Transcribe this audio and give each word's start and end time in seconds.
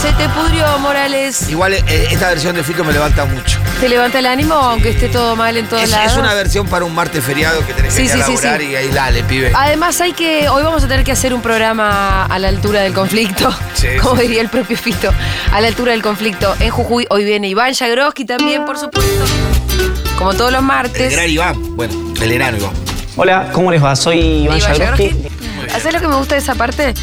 Se 0.00 0.12
te 0.14 0.28
pudrió, 0.30 0.78
Morales. 0.78 1.48
Igual 1.50 1.74
eh, 1.74 1.84
esta 2.10 2.28
versión 2.30 2.56
de 2.56 2.64
Fito 2.64 2.84
me 2.84 2.92
levanta 2.92 3.26
mucho. 3.26 3.58
¿Te 3.80 3.88
levanta 3.88 4.18
el 4.18 4.26
ánimo 4.26 4.54
aunque 4.54 4.90
esté 4.90 5.08
todo 5.08 5.36
mal 5.36 5.56
en 5.56 5.66
todos 5.66 5.82
Es, 5.82 5.90
lados? 5.90 6.12
es 6.12 6.18
una 6.18 6.32
versión 6.34 6.66
para 6.66 6.84
un 6.86 6.94
martes 6.94 7.22
feriado 7.22 7.64
que 7.66 7.74
tenés 7.74 7.94
que 7.94 8.04
ir 8.04 8.10
a 8.10 8.14
sí, 8.14 8.20
sí, 8.22 8.30
laburar 8.32 8.60
sí. 8.60 8.66
y 8.68 8.76
ahí 8.76 8.88
dale, 8.88 9.22
pibe. 9.24 9.52
Además 9.54 10.00
hay 10.00 10.12
que, 10.12 10.48
hoy 10.48 10.62
vamos 10.62 10.84
a 10.84 10.88
tener 10.88 11.04
que 11.04 11.12
hacer 11.12 11.34
un 11.34 11.42
programa 11.42 12.24
a 12.24 12.38
la 12.38 12.48
altura 12.48 12.80
del 12.80 12.94
conflicto, 12.94 13.54
Sí, 13.74 13.88
como 14.02 14.16
sí, 14.16 14.22
diría 14.22 14.40
el 14.40 14.48
propio 14.48 14.76
Fito, 14.78 15.12
a 15.52 15.60
la 15.60 15.68
altura 15.68 15.92
del 15.92 16.02
conflicto. 16.02 16.54
En 16.60 16.70
Jujuy 16.70 17.06
hoy 17.10 17.24
viene 17.24 17.48
Iván 17.48 17.74
Jagroski 17.74 18.24
también, 18.24 18.64
por 18.64 18.78
supuesto, 18.78 19.24
como 20.16 20.32
todos 20.34 20.50
los 20.50 20.60
El 20.60 20.66
martes. 20.66 21.12
gran 21.12 21.28
Iván. 21.28 21.76
Bueno, 21.76 21.94
el 22.22 22.32
enano 22.32 22.56
Iván. 22.56 22.72
Hola, 23.16 23.50
¿cómo 23.52 23.70
les 23.70 23.82
va? 23.84 23.94
Soy 23.96 24.18
Iván 24.44 24.58
Iván 24.58 24.72
Jagroski. 24.72 25.08
Jagroski. 25.10 25.70
¿Sabes 25.70 25.92
lo 25.94 26.00
que 26.00 26.08
me 26.08 26.14
gusta 26.16 26.34
de 26.36 26.40
esa 26.40 26.54
parte? 26.54 26.94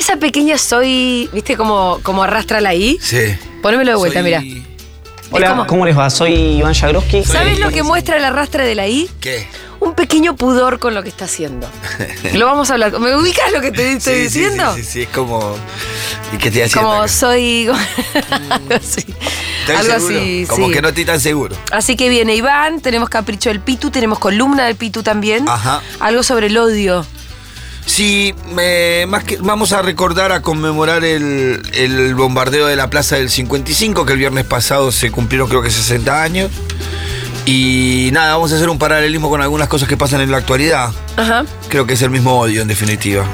Esa 0.00 0.16
pequeña 0.16 0.56
soy, 0.56 1.28
¿viste 1.30 1.58
como, 1.58 2.00
como 2.02 2.22
arrastra 2.22 2.62
la 2.62 2.74
I? 2.74 2.98
Sí. 3.02 3.18
Ponémelo 3.60 3.90
de 3.92 3.96
vuelta, 3.98 4.20
Soy- 4.22 4.24
mira. 4.24 4.42
Hola, 5.30 5.50
como- 5.50 5.66
¿cómo 5.66 5.84
les 5.84 5.96
va? 5.96 6.08
Soy 6.08 6.32
Iván 6.32 6.72
Jagroski. 6.72 7.22
¿Sabes 7.22 7.58
lo 7.60 7.68
que 7.70 7.82
muestra 7.82 8.16
el 8.16 8.24
arrastre 8.24 8.66
de 8.66 8.74
la 8.74 8.88
I? 8.88 9.10
¿Qué? 9.20 9.46
Un 9.78 9.94
pequeño 9.94 10.36
pudor 10.36 10.78
con 10.78 10.94
lo 10.94 11.02
que 11.02 11.10
está 11.10 11.26
haciendo. 11.26 11.68
Lo 12.32 12.46
vamos 12.46 12.70
a 12.70 12.74
hablar. 12.74 12.98
¿Me 12.98 13.14
ubicas 13.14 13.52
lo 13.52 13.60
que 13.60 13.72
te 13.72 13.92
estoy 13.92 14.14
Sí, 14.14 14.20
diciendo? 14.22 14.74
Sí, 14.74 14.82
sí, 14.82 14.88
sí, 14.90 15.02
es 15.02 15.08
como. 15.10 15.54
¿Y 16.32 16.38
qué 16.38 16.50
te 16.50 16.64
haciendo? 16.64 16.88
Como 16.88 17.02
acá? 17.02 17.08
soy. 17.08 17.68
algo 18.50 18.74
así. 18.74 19.04
¿Estás 19.60 19.80
Algo 19.80 19.92
seguro? 19.94 20.16
así, 20.18 20.46
Como 20.48 20.66
sí. 20.68 20.72
que 20.72 20.82
no 20.82 20.88
estoy 20.88 21.04
tan 21.04 21.20
seguro. 21.20 21.56
Así 21.72 21.94
que 21.96 22.08
viene 22.08 22.34
Iván, 22.34 22.80
tenemos 22.80 23.08
Capricho 23.10 23.50
del 23.50 23.60
Pitu, 23.60 23.90
tenemos 23.90 24.18
columna 24.18 24.64
del 24.66 24.76
Pitu 24.76 25.02
también. 25.02 25.46
Ajá. 25.48 25.82
Algo 26.00 26.22
sobre 26.22 26.46
el 26.48 26.56
odio. 26.58 27.06
Sí, 27.90 28.34
me- 28.54 29.04
más 29.08 29.24
que 29.24 29.36
vamos 29.38 29.72
a 29.72 29.82
recordar 29.82 30.30
a 30.30 30.42
conmemorar 30.42 31.04
el, 31.04 31.60
el 31.74 32.14
bombardeo 32.14 32.68
de 32.68 32.76
la 32.76 32.88
Plaza 32.88 33.16
del 33.16 33.28
55, 33.30 34.06
que 34.06 34.12
el 34.12 34.18
viernes 34.20 34.44
pasado 34.44 34.92
se 34.92 35.10
cumplieron 35.10 35.48
creo 35.48 35.60
que 35.60 35.70
60 35.70 36.22
años. 36.22 36.52
Y 37.46 38.10
nada, 38.12 38.34
vamos 38.34 38.52
a 38.52 38.56
hacer 38.56 38.68
un 38.68 38.78
paralelismo 38.78 39.28
con 39.28 39.42
algunas 39.42 39.66
cosas 39.66 39.88
que 39.88 39.96
pasan 39.96 40.20
en 40.20 40.30
la 40.30 40.36
actualidad. 40.36 40.90
Ajá. 41.16 41.44
Creo 41.68 41.84
que 41.84 41.94
es 41.94 42.02
el 42.02 42.10
mismo 42.10 42.38
odio, 42.38 42.62
en 42.62 42.68
definitiva. 42.68 43.24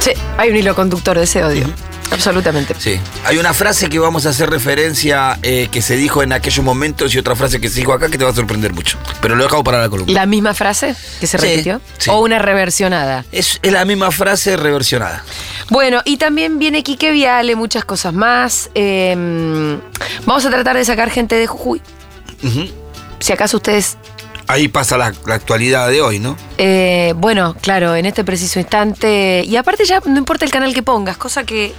Sí, 0.00 0.12
hay 0.38 0.48
un 0.48 0.56
hilo 0.56 0.74
conductor 0.74 1.18
de 1.18 1.24
ese 1.24 1.44
odio. 1.44 1.66
Absolutamente. 2.14 2.74
Sí. 2.78 2.98
Hay 3.24 3.38
una 3.38 3.52
frase 3.52 3.88
que 3.88 3.98
vamos 3.98 4.24
a 4.26 4.30
hacer 4.30 4.48
referencia 4.50 5.38
eh, 5.42 5.68
que 5.70 5.82
se 5.82 5.96
dijo 5.96 6.22
en 6.22 6.32
aquellos 6.32 6.64
momentos 6.64 7.14
y 7.14 7.18
otra 7.18 7.34
frase 7.36 7.60
que 7.60 7.68
se 7.68 7.80
dijo 7.80 7.92
acá 7.92 8.08
que 8.08 8.16
te 8.18 8.24
va 8.24 8.30
a 8.30 8.34
sorprender 8.34 8.72
mucho. 8.72 8.98
Pero 9.20 9.34
lo 9.36 9.44
dejamos 9.44 9.64
para 9.64 9.78
la 9.80 9.88
columna. 9.88 10.12
¿La 10.12 10.26
misma 10.26 10.54
frase 10.54 10.94
que 11.20 11.26
se 11.26 11.38
Sí, 11.38 11.46
repitió? 11.46 11.80
sí. 11.98 12.10
¿O 12.10 12.20
una 12.20 12.38
reversionada? 12.38 13.24
Es, 13.32 13.58
es 13.62 13.72
la 13.72 13.84
misma 13.84 14.10
frase 14.10 14.56
reversionada. 14.56 15.24
Bueno, 15.70 16.00
y 16.04 16.16
también 16.16 16.58
viene 16.58 16.82
Quique 16.82 17.10
Viale, 17.10 17.56
muchas 17.56 17.84
cosas 17.84 18.12
más. 18.14 18.70
Eh, 18.74 19.14
vamos 20.24 20.44
a 20.44 20.50
tratar 20.50 20.76
de 20.76 20.84
sacar 20.84 21.10
gente 21.10 21.34
de 21.36 21.46
Jujuy. 21.46 21.80
Si 23.20 23.32
acaso 23.32 23.56
ustedes 23.56 23.96
Ahí 24.46 24.68
pasa 24.68 24.98
la, 24.98 25.14
la 25.26 25.36
actualidad 25.36 25.88
de 25.88 26.02
hoy, 26.02 26.18
¿no? 26.18 26.36
Eh, 26.58 27.14
bueno, 27.16 27.56
claro, 27.62 27.94
en 27.96 28.04
este 28.04 28.24
preciso 28.24 28.58
instante. 28.60 29.42
Y 29.46 29.56
aparte 29.56 29.86
ya 29.86 30.00
no 30.04 30.18
importa 30.18 30.44
el 30.44 30.50
canal 30.50 30.74
que 30.74 30.82
pongas, 30.82 31.16
cosa 31.16 31.44
que 31.44 31.72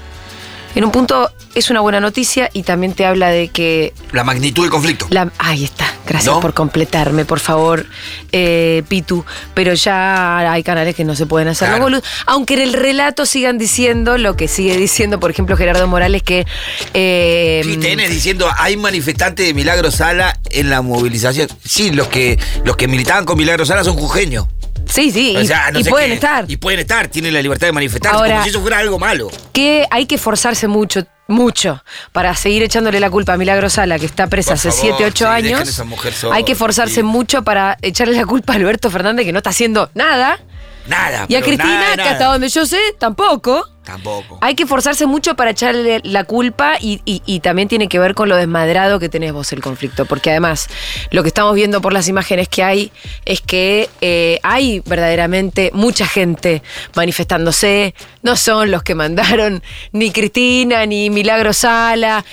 en 0.76 0.84
un 0.84 0.92
punto 0.92 1.30
es 1.56 1.70
una 1.70 1.80
buena 1.82 2.00
noticia 2.00 2.50
y 2.54 2.64
también 2.64 2.94
te 2.94 3.06
habla 3.06 3.30
de 3.30 3.48
que 3.48 3.94
La 4.12 4.24
magnitud 4.24 4.64
del 4.64 4.72
conflicto. 4.72 5.08
la, 5.10 5.32
ahí 5.38 5.64
está, 5.64 5.86
gracias 6.06 6.34
¿No? 6.34 6.42
por 6.42 6.54
completarme, 6.54 7.24
por 7.26 7.40
favor, 7.40 7.86
eh, 8.32 8.84
Pitu. 8.88 9.24
Pero 9.54 9.74
ya 9.74 10.38
hay 10.52 10.64
canales 10.64 10.96
que 10.96 11.06
no 11.06 11.16
se 11.16 11.26
pueden 11.26 11.48
hacer 11.48 11.70
Claro. 11.70 11.84
los 11.84 11.86
boludos. 12.02 12.10
Aunque 12.26 12.56
en 12.56 12.62
el 12.62 12.74
relato 12.74 13.26
sigan 13.26 13.58
diciendo 13.58 14.18
lo 14.18 14.36
que 14.36 14.48
sigue 14.50 14.76
diciendo, 14.78 15.20
por 15.20 15.32
ejemplo, 15.32 15.56
Gerardo 15.56 15.88
Morales, 15.88 16.24
que. 16.24 16.46
eh, 16.94 17.62
Sí, 17.64 17.78
tenés 17.78 18.10
diciendo 18.10 18.50
hay 18.58 18.76
manifestantes 18.78 19.46
de 19.48 19.54
Milagro 19.54 19.92
Sala 19.92 20.38
en 20.50 20.70
la 20.70 20.82
movilización. 20.82 21.48
Sí, 21.64 21.92
los 21.92 22.08
que 22.10 22.38
los 22.66 22.76
que 22.76 22.88
militaban 22.88 23.24
con 23.26 23.38
Milagro 23.38 23.66
Sala 23.66 23.84
son 23.84 23.96
jujeños. 23.96 24.48
Sí, 24.88 25.12
sí, 25.12 25.36
O 25.38 25.42
y, 25.42 25.48
sea, 25.48 25.72
no 25.72 25.80
y 25.80 25.84
sé 25.84 25.90
pueden 25.90 26.10
qué. 26.10 26.14
estar. 26.16 26.46
Y 26.48 26.58
pueden 26.58 26.80
estar, 26.80 27.08
tienen 27.08 27.34
la 27.34 27.42
libertad 27.42 27.68
de 27.68 27.74
manifestarse, 27.74 28.18
Ahora- 28.18 28.32
como 28.34 28.44
si 28.44 28.50
eso 28.50 28.62
fuera 28.62 28.80
algo 28.80 29.00
malo. 29.00 29.30
que 29.54 29.86
hay 29.92 30.06
que 30.06 30.18
forzarse 30.18 30.68
mucho, 30.68 31.06
mucho, 31.28 31.84
para 32.12 32.36
seguir 32.36 32.62
echándole 32.64 33.00
la 33.00 33.10
culpa 33.10 33.34
a 33.34 33.38
Milagro 33.38 33.70
Sala, 33.70 33.98
que 34.00 34.06
está 34.06 34.28
presa 34.28 34.50
Por 34.52 34.58
hace 34.58 34.70
favor, 34.72 34.96
7, 34.98 35.06
8 35.06 35.26
sí, 35.28 35.42
dejen 35.44 35.56
años. 35.58 35.70
esa 35.70 35.84
mujer 35.84 36.14
sola, 36.14 36.36
hay 36.36 36.44
que 36.44 36.56
forzarse 36.56 36.96
sí. 36.96 37.04
mucho 37.04 37.44
para 37.44 37.78
echarle 37.82 38.16
la 38.16 38.26
culpa 38.26 38.54
a 38.54 38.56
Alberto 38.58 38.90
Fernández, 38.92 39.26
que 39.26 39.32
no 39.32 39.40
está 39.40 39.50
haciendo 39.52 39.90
nada. 39.94 40.40
Nada. 40.88 41.26
Y 41.28 41.36
a 41.36 41.42
Cristina, 41.42 41.80
nada, 41.80 41.96
que 41.96 42.10
hasta 42.10 42.26
donde 42.26 42.48
yo 42.50 42.66
sé, 42.68 42.78
tampoco. 43.00 43.66
Tampoco. 43.86 44.40
Hay 44.42 44.56
que 44.56 44.66
forzarse 44.66 45.06
mucho 45.06 45.36
para 45.36 45.52
echarle 45.52 46.02
la 46.04 46.24
culpa 46.24 46.78
y 46.82 47.40
también 47.42 47.68
tiene 47.68 47.88
que 47.88 48.00
ver 48.00 48.16
con 48.16 48.30
lo 48.30 48.36
desmadrado 48.36 49.00
que 49.00 49.10
tenés 49.10 49.32
vos 49.32 49.52
el 49.54 49.62
conflicto, 49.62 50.06
porque 50.06 50.32
además 50.32 50.68
lo 51.12 51.22
que 51.22 51.30
estamos 51.30 51.54
viendo 51.56 51.82
por 51.82 51.94
las 51.94 52.08
imágenes 52.08 52.50
que 52.50 52.64
hay 52.64 52.92
es 53.26 53.42
que 53.42 53.90
eh, 54.02 54.40
hay 54.44 54.82
verdaderamente 54.86 55.72
mucha 55.74 56.06
gente 56.06 56.64
manifestándose, 56.96 57.94
no 58.24 58.36
son 58.36 58.72
los 58.72 58.84
que 58.84 58.96
mandaron 58.96 59.62
ni 59.92 60.12
Cristina 60.12 60.86
ni 60.86 61.10
Milagro 61.10 61.54
Sala, 61.54 62.26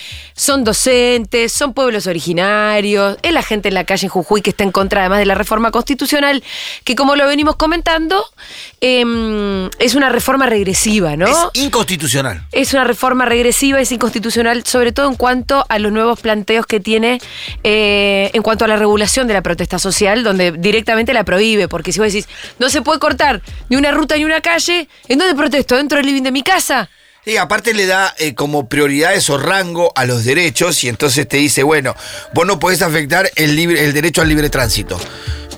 son 0.43 0.65
docentes, 0.65 1.53
son 1.53 1.73
pueblos 1.73 2.09
originarios, 2.09 3.17
es 3.23 3.33
la 3.33 3.45
gente 3.45 3.69
en 3.69 3.75
la 3.75 3.85
calle 3.85 4.07
en 4.07 4.11
Jujuy 4.11 4.43
que 4.43 4.51
está 4.51 4.65
en 4.65 4.73
contra 4.73 5.03
además 5.03 5.21
de 5.21 5.27
la 5.27 5.37
reforma 5.37 5.71
constitucional, 5.71 6.43
que 6.83 6.97
como 6.97 7.15
lo 7.15 7.29
venimos 7.29 7.55
comentando, 7.55 8.25
em, 8.81 9.71
es 9.79 9.95
una 9.95 10.09
reforma 10.09 10.47
regresiva, 10.47 11.17
¿no? 11.17 11.27
Es 11.29 11.63
inconstitucional. 11.63 12.45
Es 12.51 12.73
una 12.73 12.83
reforma 12.83 13.25
regresiva, 13.25 13.81
es 13.81 13.93
inconstitucional, 13.93 14.67
sobre 14.67 14.91
todo 14.91 15.09
en 15.09 15.15
cuanto 15.15 15.65
a 15.69 15.79
los 15.79 15.93
nuevos 15.93 16.19
planteos 16.19 16.67
que 16.67 16.81
tiene 16.81 17.21
eh, 17.63 18.33
en 18.33 18.43
cuanto 18.43 18.65
a 18.65 18.69
la 18.69 18.75
regulación 18.75 19.29
de 19.29 19.35
la 19.35 19.43
protesta 19.43 19.79
social, 19.79 20.25
donde 20.25 20.51
directamente 20.51 21.15
la 21.15 21.23
prohíbe, 21.23 21.69
porque 21.69 21.93
si 21.93 22.01
vos 22.01 22.13
decís, 22.13 22.29
no 22.59 22.69
se 22.69 22.83
puede 22.83 22.99
cortar 22.99 23.43
ni 23.69 23.77
una 23.77 23.93
ruta 23.93 24.17
ni 24.17 24.25
una 24.25 24.41
calle, 24.41 24.89
¿en 25.07 25.19
dónde 25.21 25.37
protesto? 25.37 25.77
¿Dentro 25.77 25.99
del 25.99 26.07
living 26.07 26.23
de 26.23 26.33
mi 26.33 26.43
casa? 26.43 26.91
Y 27.25 27.37
aparte 27.37 27.73
le 27.73 27.87
da 27.87 28.15
eh, 28.19 28.35
como 28.35 28.69
prioridades 28.69 29.31
o 29.31 29.39
rango 29.39 29.93
a 29.95 30.05
los 30.07 30.25
derechos 30.25 30.83
y 30.83 30.89
entonces 30.89 31.29
te 31.29 31.37
dice, 31.37 31.63
bueno, 31.63 31.95
vos 32.35 32.47
no 32.47 32.59
podés 32.59 32.83
afectar 32.83 33.31
el, 33.37 33.55
libre, 33.55 33.85
el 33.85 33.93
derecho 33.93 34.23
al 34.23 34.29
libre 34.29 34.51
tránsito. 34.51 34.99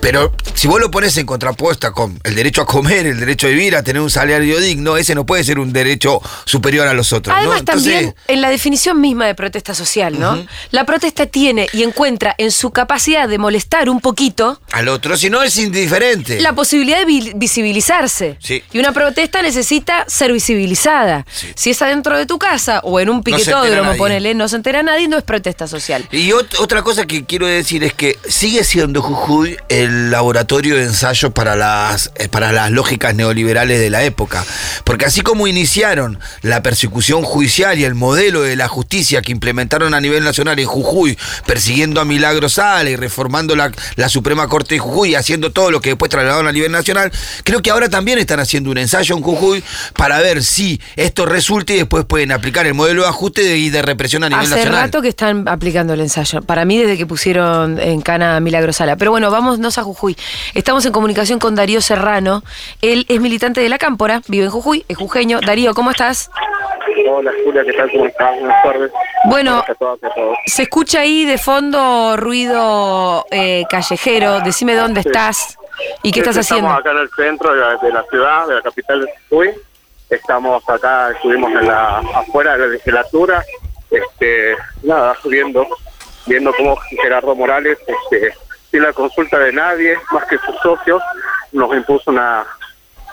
Pero 0.01 0.35
si 0.53 0.69
vos 0.69 0.79
lo 0.79 0.91
pones 0.91 1.17
en 1.17 1.25
contrapuesta 1.25 1.91
con 1.93 2.21
el 2.25 2.35
derecho 2.35 2.61
a 2.61 2.67
comer, 2.67 3.07
el 3.07 3.19
derecho 3.19 3.47
a 3.47 3.51
vivir, 3.51 3.75
a 3.75 3.83
tener 3.83 4.03
un 4.03 4.11
salario 4.11 4.61
digno, 4.61 4.99
ese 4.99 5.15
no 5.15 5.25
puede 5.25 5.43
ser 5.45 5.59
un 5.59 5.73
derecho 5.73 6.21
superior 6.45 6.87
a 6.87 6.93
los 6.93 7.15
otros. 7.15 7.35
Además, 7.35 7.55
¿no? 7.55 7.59
Entonces, 7.61 7.93
también 7.95 8.15
en 8.29 8.41
la 8.43 8.51
definición 8.51 9.01
misma 9.01 9.27
de 9.27 9.35
protesta 9.35 9.75
social, 9.75 10.21
¿no? 10.21 10.47
La 10.73 10.85
protesta 10.85 11.25
tiene 11.25 11.69
y 11.73 11.85
encuentra 11.85 12.35
en 12.37 12.51
su 12.51 12.71
capacidad 12.71 13.27
de 13.31 13.39
molestar 13.39 13.89
un 13.89 14.01
poquito 14.03 14.61
al 14.73 14.89
otro, 14.89 15.17
si 15.17 15.31
no 15.31 15.43
es 15.43 15.57
indiferente. 15.57 16.39
la 16.39 16.53
posibilidad 16.53 16.99
de 16.99 17.05
vi- 17.07 17.33
visibilizarse. 17.35 18.37
Sí. 18.43 18.63
Y 18.75 18.81
una 18.81 18.93
protesta 18.93 19.41
necesita 19.41 20.05
ser 20.07 20.35
visibilizada. 20.35 21.25
Sí. 21.33 21.47
Si 21.55 21.71
es 21.71 21.81
adentro 21.83 22.17
de 22.19 22.27
tu 22.27 22.39
casa 22.39 22.81
o 22.85 23.01
en 23.01 23.09
un 23.11 23.23
piquetódromo, 23.23 23.85
nadie. 23.85 23.99
ponele, 23.99 24.35
no 24.35 24.49
se 24.49 24.57
entera 24.57 24.83
nadie, 24.83 25.09
no 25.09 25.17
es 25.17 25.23
protesta 25.25 25.67
social. 25.69 26.07
Y 26.11 26.31
ot- 26.31 26.57
otra 26.59 26.83
cosa 26.83 27.07
que 27.07 27.25
quiero 27.25 27.47
decir 27.47 27.85
es 27.85 27.93
que 27.95 28.19
sigue 28.29 28.65
siendo 28.65 29.03
Jujuy 29.03 29.57
el 29.69 30.11
laboratorio 30.11 30.77
de 30.77 30.85
ensayo 30.85 31.31
para 31.33 31.55
las, 31.57 32.11
eh, 32.17 32.29
para 32.29 32.53
las 32.53 32.71
lógicas 32.71 33.15
neoliberales 33.15 33.79
de 33.81 33.91
la 33.91 34.03
época. 34.05 34.45
Porque 34.85 35.05
así 35.07 35.21
como 35.21 35.47
iniciaron 35.47 36.19
la 36.43 36.63
persecución 36.63 37.23
judicial 37.23 37.79
y 37.79 37.85
el 37.85 37.95
modelo 37.95 38.43
de 38.43 38.57
la 38.57 38.69
justicia 38.69 39.23
que 39.23 39.33
implementaron 39.33 39.95
a 39.95 40.01
nivel 40.01 40.25
nacional 40.25 40.59
en 40.59 40.67
Jujuy, 40.67 41.17
persiguiendo 41.47 42.01
a 42.01 42.05
Milagro 42.05 42.49
Sala 42.49 42.91
y 42.91 42.97
reformando 42.97 43.55
la, 43.57 43.71
la 43.97 44.09
Suprema 44.09 44.49
Corte 44.49 44.75
de 44.75 44.79
Jujuy 44.81 45.11
y 45.11 45.15
haciendo 45.15 45.53
todo 45.53 45.71
lo 45.71 45.81
que 45.81 45.91
después 45.91 46.11
trasladaron 46.11 46.49
a 46.49 46.53
nivel 46.53 46.73
nacional, 46.73 47.13
creo 47.45 47.63
que 47.63 47.71
ahora 47.71 47.89
también 47.89 48.19
están 48.19 48.41
haciendo 48.41 48.71
un 48.71 48.79
ensayo 48.79 49.17
en 49.17 49.23
Jujuy 49.23 49.63
para 49.95 50.19
ver 50.19 50.43
si 50.43 50.81
esto 50.97 51.25
resulta 51.27 51.44
y 51.51 51.77
después 51.77 52.05
pueden 52.07 52.33
aplicar 52.33 52.67
el 52.67 52.75
modelo 52.75 53.03
de 53.03 53.09
ajuste 53.09 53.43
de- 53.43 53.59
y 53.59 53.71
de 53.71 53.83
represión 53.83 54.25
a 54.25 54.29
nivel 54.29 54.45
Hace 54.47 54.57
nacional. 54.57 54.81
rato 54.83 55.03
que 55.03 55.09
están 55.09 55.47
aplicando 55.49 55.93
el 55.93 56.01
ensayo. 56.01 56.41
Para 56.43 56.65
mí, 56.65 56.79
desde 56.79 56.97
que 56.97 57.07
pusieron 57.07 57.79
en 57.79 58.01
cana 58.01 58.37
a 58.37 58.41
Milagro 58.41 58.73
Sala. 58.73 58.97
Pero 58.97 59.11
bueno, 59.11 59.31
vámonos 59.31 59.77
a 59.79 59.83
Jujuy. 59.83 60.17
Estamos 60.55 60.85
en 60.87 60.93
comunicación 60.93 61.39
con 61.39 61.55
Darío 61.55 61.81
Serrano. 61.81 62.43
Él 62.83 63.05
es 63.09 63.21
militante 63.21 63.61
de 63.61 63.69
la 63.69 63.79
Cámpora, 63.79 64.23
vive 64.29 64.45
en 64.45 64.51
Jujuy, 64.51 64.85
es 64.89 64.97
jujeño. 64.97 65.41
Darío, 65.41 65.75
¿cómo 65.75 65.91
estás? 65.91 66.31
Hola 67.11 67.33
Julia, 67.45 67.63
¿qué 67.65 67.73
tal? 67.73 67.91
¿Cómo 67.91 68.07
estás? 68.07 68.39
Buenas 68.41 68.63
tardes. 68.63 68.91
Bueno. 69.27 69.51
Buenas 69.53 69.67
tardes 69.67 69.77
a 69.77 69.79
todas 69.79 69.99
y 70.03 70.07
a 70.07 70.15
todos. 70.15 70.39
Se 70.47 70.63
escucha 70.63 71.01
ahí 71.01 71.25
de 71.25 71.39
fondo 71.39 72.17
ruido 72.17 73.27
eh, 73.31 73.65
callejero. 73.69 74.41
Decime 74.41 74.75
dónde 74.75 75.03
Sí. 75.03 75.09
estás 75.09 75.57
y 76.03 76.13
qué 76.13 76.21
estás 76.21 76.37
haciendo. 76.39 76.69
Estamos 76.69 76.81
acá 76.81 76.91
en 76.93 76.99
el 76.99 77.11
centro 77.17 77.53
de 77.55 77.61
la, 77.61 77.77
de 77.77 77.93
la 77.93 78.05
ciudad, 78.11 78.47
de 78.49 78.55
la 78.55 78.63
capital 78.63 79.01
de 79.01 79.07
Jujuy. 79.29 79.51
Estamos 80.15 80.63
acá, 80.69 81.11
estuvimos 81.11 81.51
en 81.51 81.67
la 81.67 81.99
afuera 81.99 82.53
de 82.53 82.59
la 82.59 82.67
legislatura, 82.67 83.45
este, 83.91 84.57
nada, 84.83 85.17
viendo, 85.25 85.67
viendo 86.27 86.53
cómo 86.55 86.77
Gerardo 87.03 87.35
Morales, 87.35 87.79
este, 87.87 88.33
sin 88.71 88.83
la 88.83 88.93
consulta 88.93 89.39
de 89.39 89.53
nadie, 89.53 89.99
más 90.13 90.25
que 90.27 90.39
sus 90.39 90.57
socios, 90.61 91.03
nos 91.53 91.75
impuso 91.75 92.11
una, 92.11 92.47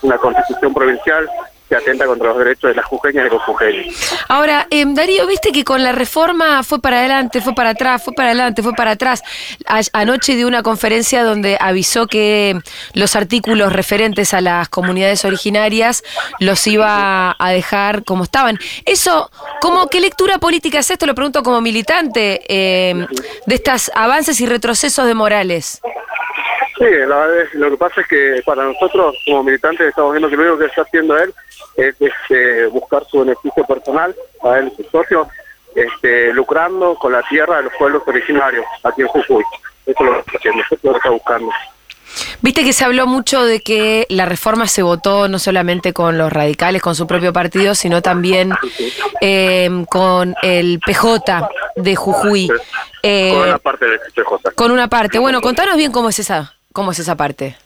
una 0.03 0.17
constitución 0.17 0.73
provincial 0.73 1.29
atenta 1.75 2.05
contra 2.05 2.29
los 2.29 2.37
derechos 2.37 2.69
de 2.69 2.75
las 2.75 2.85
jujeñas 2.85 3.27
y 3.27 3.29
los 3.29 3.41
jujeños. 3.43 3.95
Ahora, 4.27 4.67
eh, 4.69 4.83
Darío, 4.87 5.25
viste 5.27 5.51
que 5.51 5.63
con 5.63 5.83
la 5.83 5.91
reforma 5.91 6.63
fue 6.63 6.81
para 6.81 6.99
adelante, 6.99 7.41
fue 7.41 7.53
para 7.53 7.71
atrás, 7.71 8.03
fue 8.03 8.13
para 8.13 8.29
adelante, 8.29 8.61
fue 8.63 8.73
para 8.73 8.91
atrás. 8.91 9.23
A- 9.67 9.81
anoche 9.93 10.35
dio 10.35 10.47
una 10.47 10.63
conferencia 10.63 11.23
donde 11.23 11.57
avisó 11.59 12.07
que 12.07 12.59
los 12.93 13.15
artículos 13.15 13.71
referentes 13.73 14.33
a 14.33 14.41
las 14.41 14.69
comunidades 14.69 15.25
originarias 15.25 16.03
los 16.39 16.65
iba 16.67 17.35
a 17.37 17.51
dejar 17.51 18.03
como 18.03 18.23
estaban. 18.23 18.57
Eso, 18.85 19.29
¿cómo, 19.61 19.87
¿qué 19.87 19.99
lectura 19.99 20.37
política 20.37 20.79
es 20.79 20.91
esto? 20.91 21.05
Lo 21.05 21.15
pregunto 21.15 21.43
como 21.43 21.61
militante 21.61 22.41
eh, 22.47 23.07
de 23.45 23.55
estos 23.55 23.91
avances 23.95 24.39
y 24.41 24.45
retrocesos 24.45 25.05
de 25.05 25.13
Morales. 25.13 25.81
Sí, 26.81 26.95
la 27.07 27.15
verdad 27.17 27.41
es- 27.41 27.53
lo 27.53 27.69
que 27.69 27.77
pasa 27.77 28.01
es 28.01 28.07
que 28.07 28.41
para 28.45 28.63
nosotros 28.63 29.15
como 29.25 29.43
militantes 29.43 29.87
estamos 29.87 30.13
viendo 30.13 30.29
que 30.29 30.35
lo 30.35 30.41
único 30.43 30.57
que 30.59 30.65
está 30.65 30.81
haciendo 30.81 31.17
él 31.17 31.33
es 31.77 31.95
este, 31.99 32.65
buscar 32.67 33.03
su 33.09 33.19
beneficio 33.19 33.63
personal, 33.65 34.15
a 34.43 34.57
él 34.59 34.71
y 34.77 34.81
sus 34.81 34.91
socios, 34.91 35.27
este, 35.75 36.33
lucrando 36.33 36.95
con 36.95 37.11
la 37.13 37.21
tierra 37.29 37.57
de 37.57 37.63
los 37.63 37.73
pueblos 37.77 38.03
originarios 38.05 38.65
aquí 38.83 39.01
en 39.01 39.07
Jujuy. 39.07 39.43
Eso 39.85 39.95
es 39.99 40.05
lo 40.05 40.13
que 40.13 40.19
está 40.19 40.37
haciendo, 40.37 40.61
eso 40.63 40.75
es 40.75 40.83
lo 40.83 40.91
que 40.91 40.97
está 40.97 41.09
buscando. 41.09 41.51
Viste 42.41 42.63
que 42.65 42.73
se 42.73 42.83
habló 42.83 43.07
mucho 43.07 43.45
de 43.45 43.61
que 43.61 44.05
la 44.09 44.25
reforma 44.25 44.67
se 44.67 44.81
votó 44.83 45.29
no 45.29 45.39
solamente 45.39 45.93
con 45.93 46.17
los 46.17 46.33
radicales, 46.33 46.81
con 46.81 46.93
su 46.93 47.07
propio 47.07 47.31
partido, 47.31 47.73
sino 47.73 48.01
también 48.01 48.51
eh, 49.21 49.69
con 49.89 50.35
el 50.41 50.79
PJ 50.85 51.47
de 51.77 51.95
Jujuy. 51.95 52.49
eh, 53.03 53.31
con 53.33 53.47
una 53.47 53.57
parte 53.59 53.85
de 53.85 53.99
PJ. 54.13 54.51
con 54.55 54.71
una 54.71 54.87
parte. 54.89 55.19
Bueno, 55.19 55.39
contanos 55.41 55.77
bien 55.77 55.91
cómo 55.93 56.09
es 56.09 56.19
esa, 56.19 56.53
cómo 56.73 56.91
es 56.91 56.99
esa 56.99 57.15
parte. 57.15 57.57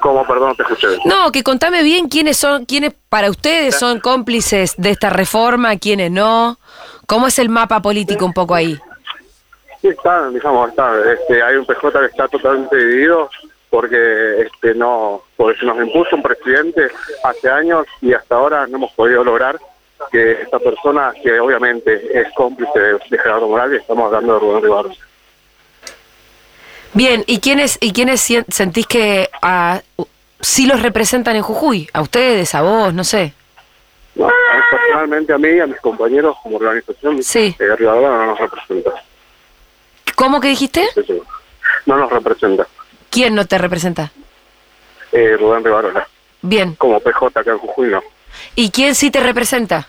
Como, 0.00 0.26
perdón, 0.26 0.48
no 0.50 0.54
te 0.54 0.62
escuché. 0.62 0.88
No, 1.04 1.30
que 1.30 1.42
contame 1.42 1.82
bien 1.82 2.08
quiénes 2.08 2.36
son, 2.36 2.64
quiénes 2.64 2.94
para 3.08 3.30
ustedes 3.30 3.78
son 3.78 4.00
cómplices 4.00 4.74
de 4.76 4.90
esta 4.90 5.10
reforma, 5.10 5.76
quiénes 5.76 6.10
no. 6.10 6.58
¿Cómo 7.06 7.26
es 7.26 7.38
el 7.38 7.48
mapa 7.48 7.80
político 7.80 8.24
un 8.24 8.32
poco 8.32 8.54
ahí? 8.54 8.78
Sí, 9.80 9.88
está, 9.88 10.28
digamos, 10.30 10.70
está, 10.70 10.92
este, 11.12 11.42
hay 11.42 11.56
un 11.56 11.66
PJ 11.66 12.00
que 12.00 12.06
está 12.06 12.28
totalmente 12.28 12.76
dividido 12.76 13.30
porque 13.70 14.42
este 14.42 14.74
no 14.74 15.22
porque 15.36 15.60
se 15.60 15.64
nos 15.64 15.78
impuso 15.78 16.16
un 16.16 16.22
presidente 16.22 16.88
hace 17.24 17.48
años 17.48 17.86
y 18.00 18.12
hasta 18.12 18.34
ahora 18.34 18.66
no 18.66 18.78
hemos 18.78 18.92
podido 18.92 19.22
lograr 19.22 19.58
que 20.10 20.32
esta 20.32 20.58
persona, 20.58 21.12
que 21.22 21.38
obviamente 21.38 22.18
es 22.18 22.32
cómplice 22.34 22.78
de, 22.78 22.92
de 22.94 23.18
Gerardo 23.18 23.48
Morales, 23.48 23.82
estamos 23.82 24.06
hablando 24.06 24.34
de 24.34 24.40
Rubén 24.40 24.62
Rivera. 24.62 25.09
Bien, 26.92 27.22
¿y 27.26 27.38
quiénes, 27.40 27.78
y 27.80 27.92
quiénes 27.92 28.20
sentís 28.48 28.86
que 28.86 29.30
ah, 29.42 29.80
u- 29.96 30.06
sí 30.40 30.66
los 30.66 30.82
representan 30.82 31.36
en 31.36 31.42
Jujuy? 31.42 31.88
¿A 31.92 32.00
ustedes, 32.02 32.54
a 32.54 32.62
vos, 32.62 32.92
no 32.92 33.04
sé? 33.04 33.32
No, 34.16 34.28
personalmente 34.70 35.32
a 35.32 35.38
mí 35.38 35.48
y 35.48 35.60
a 35.60 35.66
mis 35.66 35.80
compañeros 35.80 36.36
como 36.42 36.56
organización, 36.56 37.22
Sí. 37.22 37.54
eh, 37.58 37.76
Rivadavia 37.76 38.08
no 38.08 38.26
nos 38.26 38.38
representa. 38.40 38.90
¿Cómo 40.16 40.40
que 40.40 40.48
dijiste? 40.48 40.84
Sí, 40.94 41.02
sí. 41.06 41.22
No 41.86 41.96
nos 41.96 42.10
representa. 42.10 42.66
¿Quién 43.08 43.34
no 43.34 43.46
te 43.46 43.56
representa? 43.56 44.10
Eh, 45.12 45.36
Rubén 45.38 45.64
Rivarola. 45.64 46.06
Bien. 46.42 46.74
Como 46.74 46.98
PJ 47.00 47.26
acá 47.40 47.50
en 47.52 47.58
Jujuy, 47.58 47.88
no. 47.88 48.02
¿Y 48.56 48.70
quién 48.70 48.94
sí 48.94 49.10
te 49.10 49.20
representa? 49.20 49.88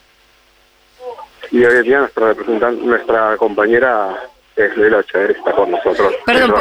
Y 1.51 1.63
hoy 1.65 1.77
en 1.77 1.83
día 1.83 1.99
nuestra 1.99 2.27
representante, 2.27 2.81
nuestra 2.85 3.37
compañera 3.37 4.15
es 4.55 4.77
Leila 4.77 5.03
Chaver, 5.03 5.31
está 5.31 5.51
con 5.53 5.71
nosotros. 5.71 6.13
Perdón, 6.25 6.53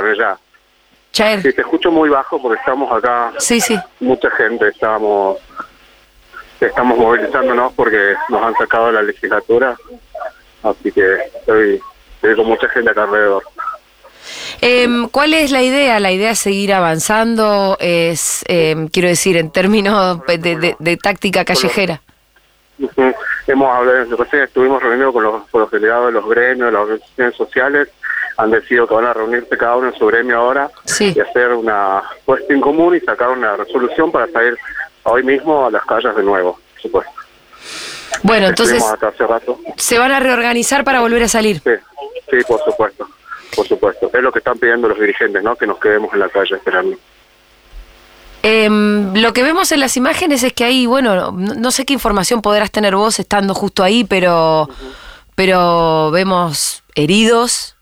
Chaer. 1.13 1.43
Sí, 1.43 1.53
te 1.53 1.63
escucho 1.63 1.91
muy 1.91 2.09
bajo 2.09 2.41
porque 2.41 2.61
estamos 2.61 2.91
acá, 2.97 3.33
Sí, 3.39 3.61
sí. 3.61 3.77
mucha 3.99 4.31
gente, 4.31 4.69
estamos 4.69 5.39
estamos 6.61 6.99
movilizándonos 6.99 7.73
porque 7.73 8.15
nos 8.29 8.43
han 8.45 8.55
sacado 8.55 8.87
de 8.89 8.93
la 8.93 9.03
legislatura, 9.03 9.77
así 10.63 10.93
que 10.93 11.15
estoy, 11.39 11.81
estoy 12.17 12.37
con 12.37 12.47
mucha 12.47 12.69
gente 12.69 12.91
acá 12.91 13.05
alrededor. 13.05 13.43
Em, 14.61 15.09
¿Cuál 15.09 15.33
es 15.35 15.51
la 15.51 15.63
idea? 15.63 15.99
¿La 16.01 16.13
idea 16.13 16.33
es 16.33 16.39
seguir 16.39 16.75
avanzando? 16.75 17.77
Es, 17.81 18.45
em, 18.47 18.89
quiero 18.89 19.09
decir, 19.09 19.37
en 19.39 19.51
términos 19.51 20.21
de, 20.27 20.37
de- 20.39 20.77
de 20.79 20.97
táctica 20.99 21.45
callejera. 21.47 22.03
Hemos 23.47 23.77
hablado, 23.77 24.17
recién 24.17 24.43
estuvimos 24.45 24.83
reunidos 24.83 25.13
con 25.13 25.23
los, 25.25 25.49
con 25.49 25.63
los 25.63 25.71
delegados 25.71 26.07
de 26.07 26.13
los 26.13 26.29
gremios, 26.29 26.67
de 26.67 26.73
las 26.73 26.83
organizaciones 26.83 27.37
sociales, 27.37 27.89
han 28.37 28.51
decidido 28.51 28.87
que 28.87 28.95
van 28.95 29.07
a 29.07 29.13
reunirse 29.13 29.57
cada 29.59 29.77
uno 29.77 29.89
en 29.89 29.95
su 29.99 30.07
gremio 30.07 30.39
ahora 30.39 30.71
Sí. 30.85 31.13
y 31.15 31.21
hacer 31.21 31.53
una 31.53 32.03
puesta 32.25 32.53
en 32.55 32.61
común 32.61 32.95
y 32.97 33.01
sacar 33.01 33.29
una 33.31 33.57
resolución 33.57 34.11
para 34.11 34.27
salir 34.29 34.57
hoy 35.03 35.23
mismo 35.23 35.67
a 35.67 35.71
las 35.71 35.85
calles 35.85 36.15
de 36.17 36.23
nuevo, 36.23 36.59
por 36.73 36.81
supuesto. 36.83 37.13
Bueno, 38.23 38.49
entonces 38.49 38.83
hace 38.83 39.27
rato. 39.27 39.59
se 39.77 39.99
van 39.99 40.13
a 40.13 40.21
reorganizar 40.21 40.85
para 40.85 41.01
volver 41.01 41.23
a 41.25 41.29
salir. 41.29 41.61
Sí, 41.63 41.71
sí, 42.31 42.37
por 42.47 42.61
supuesto, 42.65 43.09
por 43.57 43.67
supuesto. 43.67 44.11
Es 44.13 44.23
lo 44.23 44.33
que 44.33 44.39
están 44.41 44.59
pidiendo 44.59 44.89
los 44.89 44.99
dirigentes, 44.99 45.43
¿no? 45.43 45.57
Que 45.57 45.67
nos 45.67 45.79
quedemos 45.79 46.13
en 46.13 46.21
la 46.21 46.29
calle 46.29 46.57
esperando. 46.57 46.97
Em, 48.43 49.15
lo 49.21 49.33
que 49.33 49.43
vemos 49.43 49.71
en 49.73 49.81
las 49.81 49.97
imágenes 49.97 50.43
es 50.43 50.53
que 50.53 50.65
ahí, 50.65 50.87
bueno, 50.87 51.33
no, 51.33 51.71
sé 51.71 51.85
qué 51.85 51.93
información 51.93 52.41
podrás 52.41 52.71
tener 52.71 52.97
vos 52.97 53.19
estando 53.19 53.55
justo 53.55 53.83
ahí, 53.83 54.05
pero, 54.05 54.69
pero 55.35 56.11
vemos 56.11 56.83
heridos. 56.95 57.77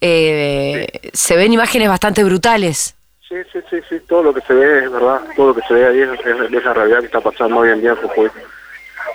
eh, 0.00 0.86
Se 1.12 1.36
ven 1.36 1.52
imágenes 1.52 1.88
bastante 1.88 2.24
brutales. 2.24 2.94
Sí, 3.28 3.34
sí, 3.52 3.58
sí, 3.68 3.76
sí, 3.90 3.96
todo 4.08 4.22
lo 4.22 4.32
que 4.32 4.40
se 4.40 4.54
ve 4.54 4.84
es 4.84 4.90
verdad, 4.90 5.20
todo 5.36 5.48
lo 5.48 5.54
que 5.54 5.60
se 5.68 5.74
ve 5.74 5.86
ahí 5.86 6.00
es, 6.00 6.10
es- 6.26 6.64
la 6.64 6.72
realidad 6.72 7.00
que 7.00 7.06
está 7.06 7.20
pasando 7.20 7.58
hoy 7.58 7.68
en 7.70 7.82
día 7.82 7.94
en. 7.94 8.30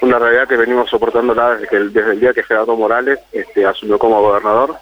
Una 0.01 0.19
realidad 0.19 0.47
que 0.47 0.57
venimos 0.57 0.87
soportándola 0.89 1.55
desde, 1.55 1.67
que, 1.67 1.79
desde 1.79 2.11
el 2.11 2.19
día 2.19 2.33
que 2.33 2.43
Gerardo 2.43 2.75
Morales 2.75 3.19
este, 3.31 3.65
asumió 3.65 3.97
como 3.97 4.21
gobernador. 4.21 4.75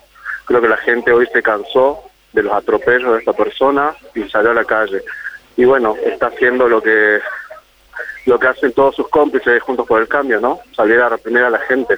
Creo 0.45 0.59
que 0.61 0.67
la 0.67 0.77
gente 0.77 1.13
hoy 1.13 1.27
se 1.31 1.41
cansó 1.41 2.03
de 2.33 2.43
los 2.43 2.51
atropellos 2.53 3.13
de 3.13 3.19
esta 3.19 3.33
persona 3.33 3.93
y 4.15 4.27
salió 4.29 4.51
a 4.51 4.55
la 4.55 4.65
calle. 4.65 5.01
Y 5.57 5.65
bueno, 5.65 5.95
está 6.05 6.27
haciendo 6.27 6.67
lo 6.67 6.81
que 6.81 7.19
lo 8.25 8.39
que 8.39 8.47
hacen 8.47 8.71
todos 8.73 8.95
sus 8.95 9.07
cómplices 9.09 9.61
juntos 9.63 9.87
por 9.87 9.99
el 10.01 10.07
cambio, 10.07 10.39
¿no? 10.39 10.59
Salir 10.75 10.99
a 10.99 11.09
reprimir 11.09 11.43
a 11.43 11.49
la 11.49 11.59
gente. 11.59 11.95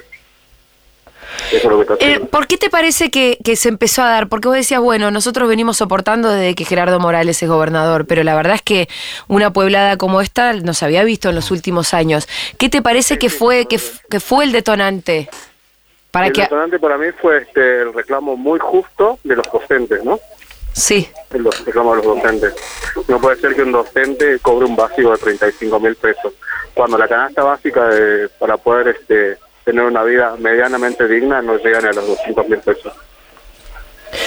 Eso 1.52 1.56
es 1.56 1.64
lo 1.64 1.76
que 1.76 1.82
está 1.82 1.94
Eh, 1.94 1.98
haciendo. 2.00 2.26
¿Por 2.28 2.46
qué 2.46 2.56
te 2.56 2.70
parece 2.70 3.10
que, 3.10 3.38
que 3.44 3.56
se 3.56 3.68
empezó 3.68 4.02
a 4.02 4.08
dar? 4.08 4.28
Porque 4.28 4.48
vos 4.48 4.56
decías, 4.56 4.80
bueno, 4.80 5.10
nosotros 5.10 5.48
venimos 5.48 5.76
soportando 5.76 6.30
desde 6.30 6.54
que 6.54 6.64
Gerardo 6.64 6.98
Morales 7.00 7.42
es 7.42 7.48
gobernador, 7.48 8.06
pero 8.06 8.22
la 8.24 8.34
verdad 8.34 8.54
es 8.54 8.62
que 8.62 8.88
una 9.28 9.52
pueblada 9.52 9.96
como 9.96 10.20
esta 10.20 10.54
no 10.54 10.72
se 10.74 10.84
había 10.84 11.04
visto 11.04 11.28
en 11.28 11.34
los 11.34 11.50
últimos 11.50 11.92
años. 11.92 12.26
¿Qué 12.58 12.68
te 12.68 12.82
parece 12.82 13.18
que 13.18 13.28
fue, 13.30 13.66
que, 13.66 13.78
que 14.08 14.20
fue 14.20 14.44
el 14.44 14.52
detonante? 14.52 15.28
Para 16.10 16.28
el 16.28 16.32
que... 16.32 16.42
detonante 16.42 16.78
para 16.78 16.96
mí 16.96 17.08
fue 17.20 17.38
este, 17.38 17.82
el 17.82 17.92
reclamo 17.92 18.36
muy 18.36 18.58
justo 18.60 19.18
de 19.24 19.36
los 19.36 19.50
docentes, 19.52 20.04
¿no? 20.04 20.20
Sí, 20.74 21.08
los 21.30 21.64
los 21.64 22.04
docentes. 22.04 22.52
No 23.06 23.20
puede 23.20 23.36
ser 23.40 23.54
que 23.54 23.62
un 23.62 23.70
docente 23.70 24.40
cobre 24.40 24.66
un 24.66 24.74
básico 24.74 25.12
de 25.12 25.18
35 25.18 25.80
mil 25.80 25.94
pesos, 25.94 26.32
cuando 26.74 26.98
la 26.98 27.06
canasta 27.06 27.44
básica 27.44 27.88
de, 27.88 28.28
para 28.40 28.56
poder 28.56 28.88
este, 28.88 29.38
tener 29.64 29.84
una 29.84 30.02
vida 30.02 30.34
medianamente 30.36 31.06
digna 31.06 31.40
no 31.42 31.56
llega 31.58 31.80
ni 31.80 31.88
a 31.88 31.92
los 31.92 32.08
200 32.08 32.48
mil 32.48 32.58
pesos. 32.58 32.92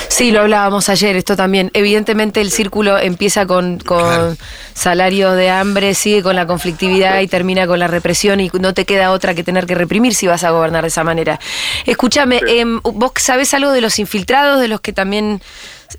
Sí, 0.09 0.31
lo 0.31 0.41
hablábamos 0.41 0.89
ayer, 0.89 1.15
esto 1.15 1.35
también. 1.35 1.69
Evidentemente 1.73 2.41
el 2.41 2.51
círculo 2.51 2.97
empieza 2.97 3.45
con, 3.45 3.79
con 3.79 3.99
Claro. 3.99 4.35
salario 4.73 5.31
de 5.33 5.49
hambre, 5.49 5.93
sigue 5.93 6.23
con 6.23 6.35
la 6.35 6.45
conflictividad 6.47 7.19
y 7.19 7.27
termina 7.27 7.67
con 7.67 7.79
la 7.79 7.87
represión 7.87 8.39
y 8.39 8.49
no 8.59 8.73
te 8.73 8.85
queda 8.85 9.11
otra 9.11 9.33
que 9.35 9.43
tener 9.43 9.65
que 9.65 9.75
reprimir 9.75 10.15
si 10.15 10.27
vas 10.27 10.43
a 10.43 10.51
gobernar 10.51 10.83
de 10.83 10.89
esa 10.89 11.03
manera. 11.03 11.39
Escúchame, 11.85 12.41
em, 12.47 12.79
¿vos 12.83 13.11
sabés 13.17 13.53
algo 13.53 13.71
de 13.71 13.81
los 13.81 13.99
infiltrados, 13.99 14.59
de 14.59 14.67
los 14.67 14.81
que 14.81 14.93
también 14.93 15.41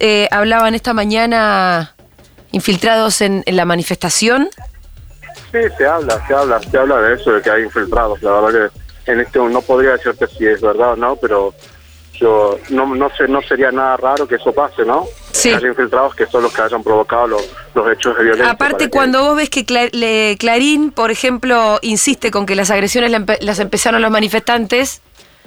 eh, 0.00 0.28
hablaban 0.30 0.74
esta 0.74 0.92
mañana, 0.92 1.94
infiltrados 2.52 3.20
en, 3.20 3.42
en 3.46 3.56
la 3.56 3.64
manifestación? 3.64 4.48
Sí, 5.52 5.58
se 5.78 5.86
habla, 5.86 6.22
se 6.26 6.34
habla, 6.34 6.60
se 6.60 6.76
habla 6.76 6.96
de 7.00 7.14
eso, 7.14 7.32
de 7.32 7.42
que 7.42 7.50
hay 7.50 7.62
infiltrados. 7.62 8.22
La 8.22 8.32
verdad 8.32 8.70
que 9.04 9.12
en 9.12 9.20
este 9.20 9.38
no 9.38 9.62
podría 9.62 9.92
decirte 9.92 10.26
si 10.26 10.46
es 10.46 10.60
verdad 10.60 10.92
o 10.92 10.96
no, 10.96 11.16
pero 11.16 11.54
yo 12.20 12.58
no, 12.70 12.87
no 12.94 13.08
sé, 13.16 13.28
no 13.28 13.40
sería 13.42 13.70
nada 13.70 13.96
raro 13.96 14.26
que 14.26 14.34
eso 14.37 14.52
pase, 14.52 14.84
¿no? 14.84 15.06
Sí. 15.32 15.50
Que 15.50 15.56
haya 15.56 15.68
infiltrados 15.68 16.14
que 16.14 16.26
son 16.26 16.42
los 16.42 16.52
que 16.52 16.62
hayan 16.62 16.82
provocado 16.82 17.26
los, 17.28 17.48
los 17.75 17.92
hechos 17.92 18.16
de 18.16 18.25
violencia. 18.25 18.50
Aparte, 18.50 18.84
que- 18.84 18.90
cuando 18.90 19.22
vos 19.25 19.37
ves 19.37 19.50
que 19.50 19.64
Cla- 19.64 19.90
le- 19.92 20.37
Clarín, 20.38 20.90
por 20.90 21.10
ejemplo, 21.10 21.78
insiste 21.82 22.30
con 22.30 22.44
que 22.46 22.54
las 22.56 22.70
agresiones 22.70 23.10
la 23.10 23.18
empe- 23.20 23.38
las 23.40 23.58
empezaron 23.60 24.02
los 24.02 24.10
manifestantes, 24.10 25.00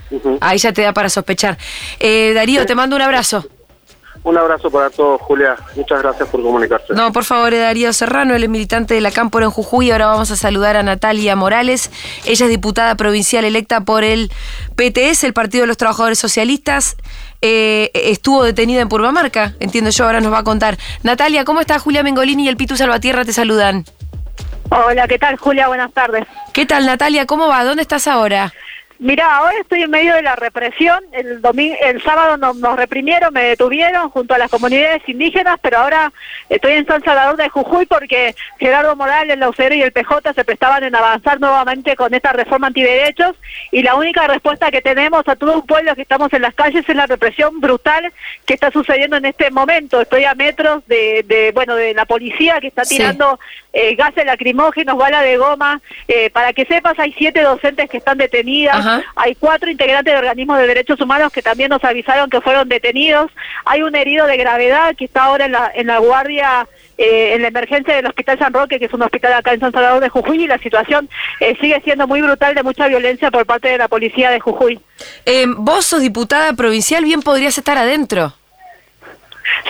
Ujú. 0.10 0.38
ahí 0.42 0.58
ya 0.58 0.72
te 0.74 0.82
da 0.82 0.94
para 0.94 1.10
sospechar. 1.10 1.58
Eh, 2.00 2.32
Darío, 2.34 2.66
te 2.66 2.76
mando 2.76 2.96
un 2.96 3.02
abrazo. 3.02 3.46
Un 4.24 4.38
abrazo 4.38 4.70
para 4.70 4.90
todos, 4.92 5.20
Julia. 5.22 5.56
Muchas 5.76 6.02
gracias 6.02 6.30
por 6.30 6.44
comunicarse. 6.44 6.94
No, 6.94 7.12
por 7.12 7.24
favor, 7.24 7.54
es 7.54 7.60
Darío 7.60 7.92
Serrano, 7.92 8.36
él 8.36 8.44
es 8.44 8.50
militante 8.50 8.94
de 8.94 9.02
la 9.02 9.10
Cámpora 9.12 9.46
en 9.46 9.52
Jujuy. 9.52 9.90
Ahora 9.90 10.08
vamos 10.08 10.30
a 10.30 10.36
saludar 10.36 10.78
a 10.78 10.84
Natalia 10.84 11.36
Morales. 11.36 11.90
Ella 12.26 12.46
es 12.46 12.50
diputada 12.52 12.96
provincial 12.96 13.46
electa 13.46 13.82
por 13.82 14.04
el 14.04 14.32
PTS, 14.76 15.24
el 15.24 15.34
Partido 15.34 15.64
de 15.64 15.68
los 15.68 15.78
Trabajadores 15.78 16.20
Socialistas. 16.20 16.98
Eh, 17.42 17.90
estuvo 17.96 18.44
detenida 18.44 18.82
en 18.82 18.90
Purmamarca, 18.90 19.56
entiendo 19.60 19.90
yo, 19.90 20.06
ahora 20.06 20.22
nos 20.22 20.32
va 20.32 20.40
a 20.40 20.44
contar. 20.44 20.78
Natalia, 21.02 21.44
¿cómo 21.44 21.60
estás? 21.60 21.82
Julia 21.82 22.04
Mengolini 22.04 22.46
y 22.46 22.48
el 22.48 22.58
Pitu 22.58 22.78
Salvatierra 22.78 23.26
te 23.26 23.34
saludan. 23.34 23.86
Hola, 24.70 25.08
¿qué 25.08 25.18
tal 25.18 25.36
Julia? 25.38 25.68
Buenas 25.68 25.92
tardes. 25.92 26.26
¿Qué 26.54 26.68
tal 26.68 26.86
Natalia? 26.86 27.26
¿Cómo 27.26 27.48
va? 27.48 27.64
¿Dónde 27.64 27.82
estás 27.82 28.08
ahora? 28.08 28.54
Mira, 29.04 29.36
ahora 29.36 29.56
estoy 29.60 29.82
en 29.82 29.90
medio 29.90 30.14
de 30.14 30.22
la 30.22 30.36
represión. 30.36 31.04
El 31.12 31.42
domingo, 31.42 31.76
el 31.82 32.04
sábado 32.04 32.38
nos, 32.38 32.56
nos 32.58 32.76
reprimieron, 32.76 33.34
me 33.34 33.42
detuvieron 33.46 34.12
junto 34.12 34.36
a 34.36 34.38
las 34.38 34.52
comunidades 34.52 35.02
indígenas, 35.10 35.58
pero 35.60 35.80
ahora 35.80 36.14
estoy 36.50 36.74
en 36.74 36.86
San 36.86 37.04
Salvador 37.04 37.36
de 37.36 37.50
Jujuy 37.50 37.88
porque 37.88 38.36
Gerardo 38.60 38.96
Morales, 38.96 39.40
la 39.40 39.50
UCR 39.50 39.74
y 39.74 39.82
el 39.82 39.92
PJ 39.92 40.34
se 40.36 40.46
prestaban 40.46 40.84
en 40.84 40.96
avanzar 40.96 41.40
nuevamente 41.40 41.96
con 41.96 42.14
esta 42.14 42.32
reforma 42.32 42.68
antiderechos 42.68 43.36
y 43.72 43.82
la 43.82 43.96
única 43.96 44.28
respuesta 44.28 44.70
que 44.70 44.84
tenemos 44.84 45.28
a 45.28 45.36
todo 45.36 45.56
un 45.56 45.66
pueblo 45.66 45.96
que 45.96 46.04
estamos 46.04 46.32
en 46.34 46.44
las 46.44 46.54
calles 46.54 46.88
es 46.88 46.96
la 46.96 47.08
represión 47.08 47.60
brutal 47.60 48.14
que 48.46 48.54
está 48.54 48.70
sucediendo 48.70 49.18
en 49.18 49.26
este 49.26 49.50
momento. 49.50 50.00
Estoy 50.00 50.26
a 50.26 50.36
metros 50.36 50.86
de, 50.86 51.26
de 51.28 51.52
bueno, 51.56 51.74
de 51.76 51.96
la 51.96 52.06
policía 52.06 52.62
que 52.62 52.68
está 52.68 52.86
Sí. 52.86 52.98
tirando 52.98 53.40
eh, 53.74 53.96
gases 53.96 54.26
lacrimógenos, 54.26 54.96
bala 54.96 55.24
de 55.24 55.38
goma. 55.38 55.82
Eh, 56.08 56.30
para 56.30 56.54
que 56.54 56.66
sepas, 56.66 57.00
hay 57.00 57.14
siete 57.14 57.42
docentes 57.42 57.90
que 57.90 57.98
están 57.98 58.20
detenidas. 58.20 58.76
Ajá. 58.76 58.91
Hay 59.16 59.36
cuatro 59.36 59.70
integrantes 59.70 60.14
de 60.14 60.18
organismos 60.20 60.58
de 60.58 60.68
derechos 60.68 61.00
humanos 61.02 61.32
que 61.32 61.42
también 61.42 61.70
nos 61.70 61.84
avisaron 61.84 62.30
que 62.30 62.42
fueron 62.42 62.68
detenidos. 62.70 63.32
Hay 63.66 63.82
un 63.82 63.96
herido 63.96 64.26
de 64.28 64.38
gravedad 64.38 64.96
que 64.96 65.06
está 65.06 65.24
ahora 65.24 65.46
en 65.46 65.54
la, 65.54 65.72
en 65.74 65.88
la 65.88 66.00
guardia, 66.00 66.68
eh, 66.98 67.34
en 67.36 67.42
la 67.42 67.48
emergencia 67.48 67.96
del 67.96 68.06
Hospital 68.06 68.40
San 68.40 68.54
Roque, 68.54 68.80
que 68.80 68.86
es 68.86 68.94
un 68.94 69.02
hospital 69.02 69.34
acá 69.34 69.54
en 69.54 69.60
San 69.60 69.72
Salvador 69.72 70.02
de 70.02 70.10
Jujuy, 70.10 70.44
y 70.44 70.48
la 70.48 70.58
situación 70.58 71.10
eh, 71.40 71.56
sigue 71.62 71.80
siendo 71.84 72.08
muy 72.08 72.22
brutal 72.22 72.56
de 72.56 72.64
mucha 72.64 72.88
violencia 72.88 73.32
por 73.32 73.46
parte 73.46 73.70
de 73.70 73.78
la 73.78 73.88
policía 73.88 74.32
de 74.32 74.40
Jujuy. 74.40 74.80
Eh, 75.26 75.46
vos 75.48 75.86
sos 75.86 76.02
diputada 76.02 76.54
provincial, 76.54 77.04
bien 77.04 77.22
podrías 77.22 77.58
estar 77.58 77.78
adentro. 77.78 78.34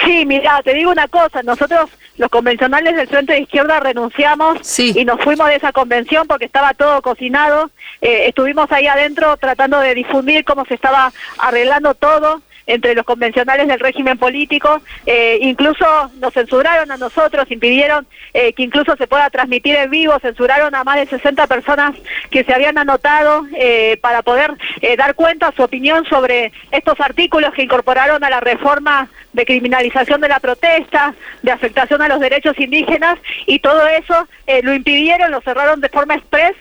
Sí, 0.05 0.25
mira, 0.25 0.61
te 0.63 0.73
digo 0.73 0.91
una 0.91 1.07
cosa, 1.07 1.43
nosotros 1.43 1.89
los 2.17 2.29
convencionales 2.29 2.95
del 2.95 3.07
Frente 3.07 3.33
de 3.33 3.39
Izquierda 3.41 3.79
renunciamos 3.79 4.59
Sí. 4.61 4.93
y 4.95 5.05
nos 5.05 5.19
fuimos 5.21 5.47
de 5.47 5.55
esa 5.55 5.71
convención 5.71 6.27
porque 6.27 6.45
estaba 6.45 6.73
todo 6.73 7.01
cocinado, 7.01 7.69
Eh, 8.03 8.27
estuvimos 8.29 8.71
ahí 8.71 8.87
adentro 8.87 9.37
tratando 9.37 9.79
de 9.79 9.93
difundir 9.93 10.43
cómo 10.43 10.65
se 10.65 10.73
estaba 10.73 11.13
arreglando 11.37 11.93
todo 11.93 12.41
entre 12.73 12.95
los 12.95 13.05
convencionales 13.05 13.67
del 13.67 13.79
régimen 13.79 14.17
político, 14.17 14.81
Eh, 15.05 15.39
incluso 15.41 15.85
nos 16.19 16.33
censuraron 16.33 16.91
a 16.91 16.97
nosotros, 16.97 17.49
impidieron 17.49 18.05
eh, 18.33 18.53
que 18.53 18.63
incluso 18.63 18.95
se 18.95 19.07
pueda 19.07 19.29
transmitir 19.29 19.75
en 19.75 19.89
vivo, 19.89 20.17
censuraron 20.19 20.73
a 20.75 20.83
más 20.83 20.95
de 20.97 21.05
60 21.07 21.47
personas 21.47 21.95
que 22.29 22.43
se 22.43 22.53
habían 22.53 22.77
anotado 22.77 23.45
eh, 23.55 23.97
para 24.01 24.21
poder 24.21 24.51
dar 24.97 25.15
cuenta 25.15 25.51
su 25.55 25.63
opinión 25.63 26.05
sobre 26.05 26.51
estos 26.71 26.99
artículos 26.99 27.53
que 27.53 27.63
incorporaron 27.63 28.23
a 28.23 28.29
la 28.29 28.39
reforma 28.39 29.09
de 29.33 29.45
criminalización 29.45 30.21
de 30.21 30.27
la 30.27 30.39
protesta, 30.39 31.13
de 31.41 31.51
afectación 31.51 32.01
a 32.01 32.07
los 32.07 32.19
derechos 32.19 32.59
indígenas 32.59 33.17
y 33.47 33.59
todo 33.59 33.87
eso 33.87 34.27
lo 34.63 34.73
impidieron, 34.73 35.31
lo 35.31 35.41
cerraron 35.41 35.79
de 35.81 35.89
forma 35.89 36.15
express 36.15 36.55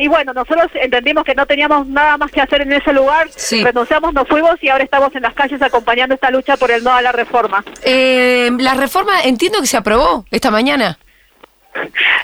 y 0.00 0.08
bueno, 0.08 0.32
nosotros 0.32 0.68
entendimos 0.74 1.24
que 1.24 1.34
no 1.34 1.46
teníamos 1.46 1.86
nada 1.86 2.16
más 2.16 2.30
que 2.30 2.40
hacer 2.40 2.62
en 2.62 2.72
ese 2.72 2.92
lugar, 2.92 3.28
Sí. 3.30 3.62
renunciamos, 3.62 4.14
nos 4.14 4.26
fuimos 4.26 4.56
y 4.62 4.68
ahora 4.68 4.84
estamos 4.84 5.14
en 5.14 5.22
las 5.22 5.34
calles 5.34 5.53
acompañando 5.62 6.14
esta 6.14 6.30
lucha 6.30 6.56
por 6.56 6.70
el 6.70 6.82
no 6.82 6.92
a 6.92 7.02
la 7.02 7.12
reforma. 7.12 7.64
Eh, 7.82 8.50
la 8.58 8.74
reforma 8.74 9.22
entiendo 9.22 9.60
que 9.60 9.66
se 9.66 9.76
aprobó 9.76 10.24
esta 10.30 10.50
mañana. 10.50 10.98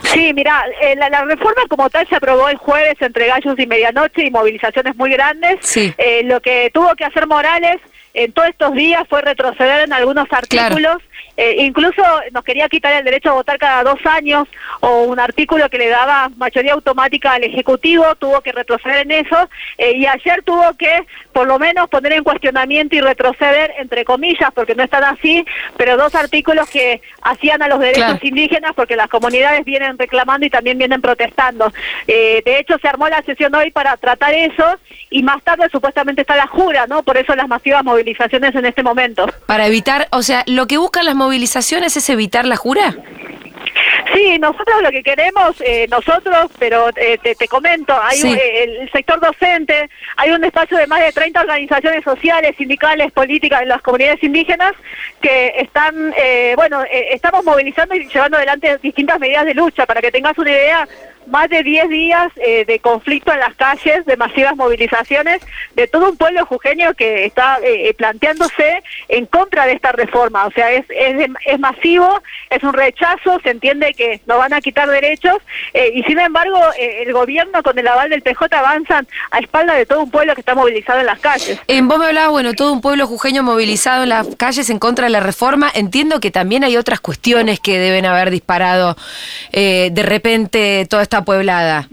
Sí, 0.04 0.32
mira, 0.32 0.64
eh, 0.80 0.94
la, 0.96 1.08
la 1.08 1.24
reforma 1.24 1.62
como 1.68 1.90
tal 1.90 2.06
se 2.08 2.16
aprobó 2.16 2.48
el 2.48 2.56
jueves 2.56 2.94
entre 3.00 3.26
gallos 3.26 3.58
y 3.58 3.66
medianoche 3.66 4.24
y 4.24 4.30
movilizaciones 4.30 4.94
muy 4.96 5.10
grandes. 5.10 5.56
Sí. 5.60 5.92
Eh, 5.98 6.22
lo 6.24 6.40
que 6.40 6.70
tuvo 6.72 6.94
que 6.94 7.04
hacer 7.04 7.26
Morales 7.26 7.78
en 8.14 8.32
todos 8.32 8.48
estos 8.48 8.74
días 8.74 9.04
fue 9.08 9.22
retroceder 9.22 9.82
en 9.82 9.92
algunos 9.92 10.26
artículos. 10.30 10.98
Eh, 11.36 11.56
incluso 11.64 12.02
nos 12.32 12.44
quería 12.44 12.68
quitar 12.68 12.92
el 12.92 13.04
derecho 13.04 13.30
a 13.30 13.34
votar 13.34 13.56
cada 13.58 13.82
dos 13.82 13.98
años 14.04 14.46
o 14.80 15.04
un 15.04 15.18
artículo 15.18 15.70
que 15.70 15.78
le 15.78 15.88
daba 15.88 16.28
mayoría 16.36 16.74
automática 16.74 17.32
al 17.32 17.44
Ejecutivo, 17.44 18.14
tuvo 18.16 18.42
que 18.42 18.52
retroceder 18.52 18.98
en 19.10 19.12
eso 19.24 19.48
eh, 19.78 19.92
y 19.96 20.06
ayer 20.06 20.42
tuvo 20.42 20.76
que 20.76 21.06
por 21.32 21.46
lo 21.46 21.58
menos 21.58 21.88
poner 21.88 22.12
en 22.12 22.24
cuestionamiento 22.24 22.94
y 22.96 23.00
retroceder, 23.00 23.72
entre 23.78 24.04
comillas, 24.04 24.50
porque 24.54 24.74
no 24.74 24.82
están 24.82 25.04
así, 25.04 25.44
pero 25.78 25.96
dos 25.96 26.14
artículos 26.14 26.68
que 26.68 27.00
hacían 27.22 27.62
a 27.62 27.68
los 27.68 27.78
derechos 27.78 28.00
Claro. 28.04 28.18
indígenas 28.22 28.72
porque 28.74 28.96
las 28.96 29.08
comunidades 29.08 29.64
vienen 29.64 29.96
reclamando 29.98 30.44
y 30.46 30.50
también 30.50 30.76
vienen 30.78 31.00
protestando. 31.00 31.72
Eh, 32.06 32.42
de 32.44 32.58
hecho, 32.58 32.76
se 32.78 32.88
armó 32.88 33.08
la 33.08 33.22
sesión 33.22 33.54
hoy 33.54 33.70
para 33.70 33.96
tratar 33.96 34.34
eso 34.34 34.64
y 35.10 35.22
más 35.22 35.42
tarde 35.42 35.68
supuestamente 35.72 36.20
está 36.22 36.36
la 36.36 36.46
jura, 36.48 36.86
¿no? 36.86 37.02
Por 37.02 37.16
eso 37.16 37.34
las 37.34 37.48
masivas 37.48 37.82
movilizaciones 38.04 38.54
en 38.54 38.64
este 38.66 38.82
momento. 38.82 39.26
Para 39.46 39.66
evitar, 39.66 40.08
o 40.12 40.22
sea, 40.22 40.42
lo 40.46 40.66
que 40.66 40.78
buscan 40.78 41.04
las 41.04 41.14
movilizaciones 41.14 41.96
es 41.96 42.08
evitar 42.10 42.46
la 42.46 42.56
jura. 42.56 42.94
Sí, 44.14 44.38
nosotros 44.38 44.82
lo 44.82 44.90
que 44.90 45.02
queremos, 45.02 45.54
eh, 45.60 45.86
nosotros, 45.90 46.50
pero 46.58 46.88
eh, 46.96 47.18
te, 47.22 47.34
te 47.36 47.46
comento, 47.46 47.94
hay 48.02 48.18
Sí. 48.18 48.28
un- 48.32 48.36
eh, 48.38 48.64
el 48.64 48.90
sector 48.90 49.20
docente, 49.20 49.88
hay 50.16 50.30
un 50.30 50.42
espacio 50.42 50.78
de 50.78 50.86
más 50.86 51.00
de 51.00 51.12
30 51.12 51.40
organizaciones 51.42 52.02
sociales, 52.02 52.56
sindicales, 52.56 53.12
políticas 53.12 53.62
en 53.62 53.68
las 53.68 53.82
comunidades 53.82 54.22
indígenas 54.22 54.72
que 55.20 55.52
están, 55.58 56.12
eh, 56.16 56.54
bueno, 56.56 56.82
eh, 56.84 57.08
estamos 57.12 57.44
movilizando 57.44 57.94
y 57.94 58.08
llevando 58.08 58.38
adelante 58.38 58.78
distintas 58.82 59.20
medidas 59.20 59.44
de 59.44 59.54
lucha. 59.54 59.86
Para 59.86 60.00
que 60.00 60.10
tengas 60.10 60.36
una 60.38 60.50
idea, 60.50 60.88
más 61.30 61.48
de 61.48 61.62
10 61.62 61.88
días 61.88 62.32
eh, 62.36 62.64
de 62.64 62.78
conflicto 62.78 63.32
en 63.32 63.40
las 63.40 63.54
calles, 63.54 64.04
de 64.06 64.16
masivas 64.16 64.56
movilizaciones, 64.56 65.42
de 65.74 65.86
todo 65.88 66.10
un 66.10 66.16
pueblo 66.16 66.44
jujeño 66.46 66.94
que 66.94 67.24
está 67.24 67.58
eh, 67.62 67.94
planteándose 67.94 68.82
en 69.08 69.26
contra 69.26 69.66
de 69.66 69.72
esta 69.72 69.92
reforma. 69.92 70.46
O 70.46 70.50
sea, 70.50 70.70
es, 70.72 70.84
es, 70.90 71.28
es 71.46 71.58
masivo, 71.58 72.22
es 72.50 72.62
un 72.62 72.72
rechazo, 72.72 73.40
se 73.42 73.50
entiende 73.50 73.94
que 73.94 74.20
nos 74.26 74.38
van 74.38 74.52
a 74.52 74.60
quitar 74.60 74.88
derechos 74.88 75.38
eh, 75.72 75.92
y 75.94 76.02
sin 76.04 76.18
embargo 76.18 76.58
eh, 76.78 77.04
el 77.06 77.12
gobierno 77.12 77.62
con 77.62 77.78
el 77.78 77.86
aval 77.86 78.10
del 78.10 78.22
PJ 78.22 78.56
avanzan 78.56 79.06
a 79.30 79.38
espalda 79.38 79.74
de 79.74 79.86
todo 79.86 80.02
un 80.02 80.10
pueblo 80.10 80.34
que 80.34 80.40
está 80.40 80.54
movilizado 80.54 81.00
en 81.00 81.06
las 81.06 81.20
calles. 81.20 81.58
En 81.68 81.88
vos 81.88 81.98
me 81.98 82.06
hablabas, 82.06 82.30
bueno, 82.30 82.54
todo 82.54 82.72
un 82.72 82.80
pueblo 82.80 83.06
jujeño 83.06 83.42
movilizado 83.42 84.02
en 84.02 84.10
las 84.10 84.34
calles 84.36 84.70
en 84.70 84.78
contra 84.78 85.04
de 85.04 85.10
la 85.10 85.20
reforma. 85.20 85.70
Entiendo 85.72 86.20
que 86.20 86.30
también 86.30 86.64
hay 86.64 86.76
otras 86.76 87.00
cuestiones 87.00 87.60
que 87.60 87.78
deben 87.78 88.06
haber 88.06 88.30
disparado 88.30 88.96
eh, 89.52 89.90
de 89.92 90.02
repente 90.02 90.86
toda 90.88 91.02
esta 91.02 91.19
pueblada. 91.24 91.88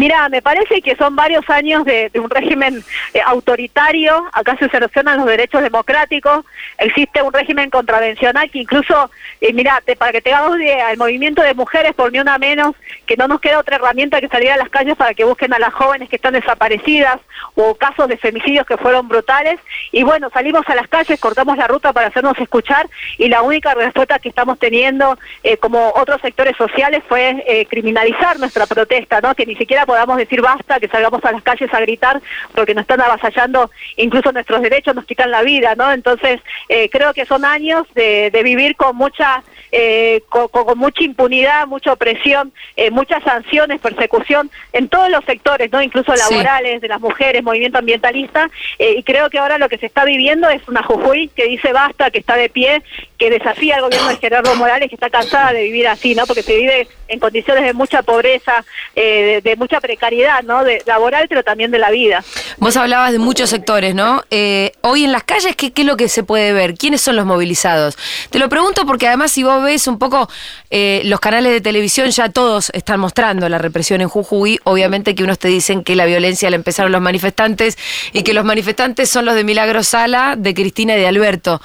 Mira, 0.00 0.30
me 0.30 0.40
parece 0.40 0.80
que 0.80 0.96
son 0.96 1.14
varios 1.14 1.44
años 1.50 1.84
de, 1.84 2.10
un 2.14 2.30
régimen 2.30 2.82
eh, 3.12 3.20
autoritario, 3.22 4.24
acá 4.32 4.56
se 4.58 4.66
cercenan 4.70 5.18
los 5.18 5.26
derechos 5.26 5.60
democráticos, 5.62 6.46
existe 6.78 7.20
un 7.20 7.34
régimen 7.34 7.68
contravencional 7.68 8.50
que 8.50 8.60
incluso, 8.60 9.10
eh, 9.42 9.52
mira, 9.52 9.82
te- 9.84 9.96
para 9.96 10.12
que 10.12 10.22
tengamos 10.22 10.58
idea, 10.58 10.90
el 10.90 10.96
movimiento 10.96 11.42
de 11.42 11.52
mujeres 11.52 11.92
por 11.94 12.10
ni 12.12 12.18
una 12.18 12.38
menos, 12.38 12.74
que 13.04 13.18
no 13.18 13.28
nos 13.28 13.42
queda 13.42 13.58
otra 13.58 13.76
herramienta 13.76 14.22
que 14.22 14.28
salir 14.28 14.50
a 14.50 14.56
las 14.56 14.70
calles 14.70 14.96
para 14.96 15.12
que 15.12 15.24
busquen 15.24 15.52
a 15.52 15.58
las 15.58 15.74
jóvenes 15.74 16.08
que 16.08 16.16
están 16.16 16.32
desaparecidas 16.32 17.18
o 17.54 17.74
casos 17.74 18.08
de 18.08 18.16
femicidios 18.16 18.66
que 18.66 18.78
fueron 18.78 19.06
brutales. 19.06 19.60
Y 19.92 20.02
bueno, 20.02 20.30
salimos 20.32 20.66
a 20.68 20.74
las 20.76 20.88
calles, 20.88 21.20
cortamos 21.20 21.58
la 21.58 21.66
ruta 21.66 21.92
para 21.92 22.06
hacernos 22.08 22.38
escuchar 22.38 22.88
y 23.18 23.28
la 23.28 23.42
única 23.42 23.74
respuesta 23.74 24.18
que 24.18 24.30
estamos 24.30 24.58
teniendo, 24.58 25.18
eh, 25.42 25.58
como 25.58 25.92
otros 25.94 26.22
sectores 26.22 26.56
sociales, 26.56 27.02
fue 27.06 27.44
eh, 27.46 27.66
criminalizar 27.66 28.38
nuestra 28.38 28.64
protesta, 28.66 29.20
¿no? 29.20 29.34
Que 29.34 29.44
ni 29.44 29.56
siquiera 29.56 29.84
podamos 29.90 30.18
decir 30.18 30.40
basta, 30.40 30.78
que 30.78 30.86
salgamos 30.86 31.24
a 31.24 31.32
las 31.32 31.42
calles 31.42 31.74
a 31.74 31.80
gritar 31.80 32.20
porque 32.54 32.74
nos 32.74 32.82
están 32.82 33.00
avasallando 33.00 33.72
incluso 33.96 34.30
nuestros 34.30 34.62
derechos, 34.62 34.94
nos 34.94 35.04
quitan 35.04 35.32
la 35.32 35.42
vida, 35.42 35.74
¿no? 35.74 35.90
Entonces, 35.90 36.40
eh, 36.68 36.88
creo 36.90 37.12
que 37.12 37.26
son 37.26 37.44
años 37.44 37.88
de, 37.96 38.30
de 38.30 38.42
vivir 38.44 38.76
con 38.76 38.94
mucha 38.94 39.42
eh, 39.72 40.22
con, 40.28 40.48
mucha 40.78 41.04
impunidad, 41.04 41.66
mucha 41.66 41.92
opresión, 41.92 42.52
eh, 42.76 42.90
muchas 42.90 43.22
sanciones, 43.22 43.80
persecución 43.80 44.50
en 44.72 44.88
todos 44.88 45.08
los 45.10 45.24
sectores, 45.24 45.70
no 45.70 45.80
incluso 45.82 46.12
Sí. 46.16 46.18
laborales, 46.18 46.80
de 46.80 46.88
las 46.88 47.00
mujeres, 47.00 47.42
movimiento 47.42 47.78
ambientalista, 47.78 48.50
eh, 48.78 48.94
y 48.98 49.02
creo 49.04 49.30
que 49.30 49.38
ahora 49.38 49.58
lo 49.58 49.68
que 49.68 49.78
se 49.78 49.86
está 49.86 50.04
viviendo 50.04 50.48
es 50.48 50.66
una 50.68 50.82
Jujuy 50.82 51.28
que 51.28 51.44
dice 51.44 51.72
basta, 51.72 52.10
que 52.10 52.18
está 52.18 52.34
de 52.36 52.48
pie, 52.48 52.82
que 53.16 53.30
desafía 53.30 53.76
al 53.76 53.82
gobierno 53.82 54.08
de 54.08 54.16
Gerardo 54.16 54.54
Morales, 54.56 54.88
que 54.88 54.96
está 54.96 55.08
cansada 55.08 55.52
de 55.52 55.62
vivir 55.62 55.86
así, 55.86 56.14
¿no? 56.16 56.26
Porque 56.26 56.42
se 56.42 56.56
vive 56.56 56.88
en 57.06 57.20
condiciones 57.20 57.62
de 57.64 57.72
mucha 57.72 58.02
pobreza, 58.02 58.64
eh, 58.96 59.40
de, 59.42 59.50
de 59.50 59.56
mucha 59.56 59.79
precariedad, 59.80 60.42
¿no? 60.42 60.62
Laboral, 60.86 61.26
pero 61.28 61.42
también 61.42 61.70
de 61.70 61.78
la 61.78 61.90
vida. 61.90 62.22
Vos 62.58 62.76
hablabas 62.76 63.12
de 63.12 63.18
muchos 63.18 63.50
sectores, 63.50 63.94
¿no? 63.94 64.22
Eh, 64.30 64.72
hoy 64.82 65.04
en 65.04 65.12
las 65.12 65.24
calles, 65.24 65.56
¿qué, 65.56 65.72
¿qué 65.72 65.82
es 65.82 65.86
lo 65.86 65.96
que 65.96 66.08
se 66.08 66.22
puede 66.22 66.52
ver? 66.52 66.74
¿Quiénes 66.74 67.00
son 67.00 67.16
los 67.16 67.26
movilizados? 67.26 67.96
Te 68.30 68.38
lo 68.38 68.48
pregunto 68.48 68.86
porque 68.86 69.08
además 69.08 69.32
si 69.32 69.42
vos 69.42 69.62
ves 69.62 69.86
un 69.86 69.98
poco 69.98 70.28
eh, 70.70 71.02
los 71.04 71.20
canales 71.20 71.52
de 71.52 71.60
televisión, 71.60 72.10
ya 72.10 72.28
todos 72.28 72.70
están 72.74 73.00
mostrando 73.00 73.48
la 73.48 73.58
represión 73.58 74.00
en 74.00 74.08
Jujuy. 74.08 74.60
Obviamente 74.64 75.14
que 75.14 75.24
unos 75.24 75.38
te 75.38 75.48
dicen 75.48 75.84
que 75.84 75.96
la 75.96 76.06
violencia 76.06 76.50
la 76.50 76.56
empezaron 76.56 76.92
los 76.92 77.00
manifestantes 77.00 77.78
y 78.12 78.22
que 78.22 78.34
los 78.34 78.44
manifestantes 78.44 79.10
son 79.10 79.24
los 79.24 79.34
de 79.34 79.44
Milagro 79.44 79.82
Sala, 79.82 80.34
de 80.36 80.54
Cristina 80.54 80.96
y 80.96 81.00
de 81.00 81.06
Alberto. 81.06 81.60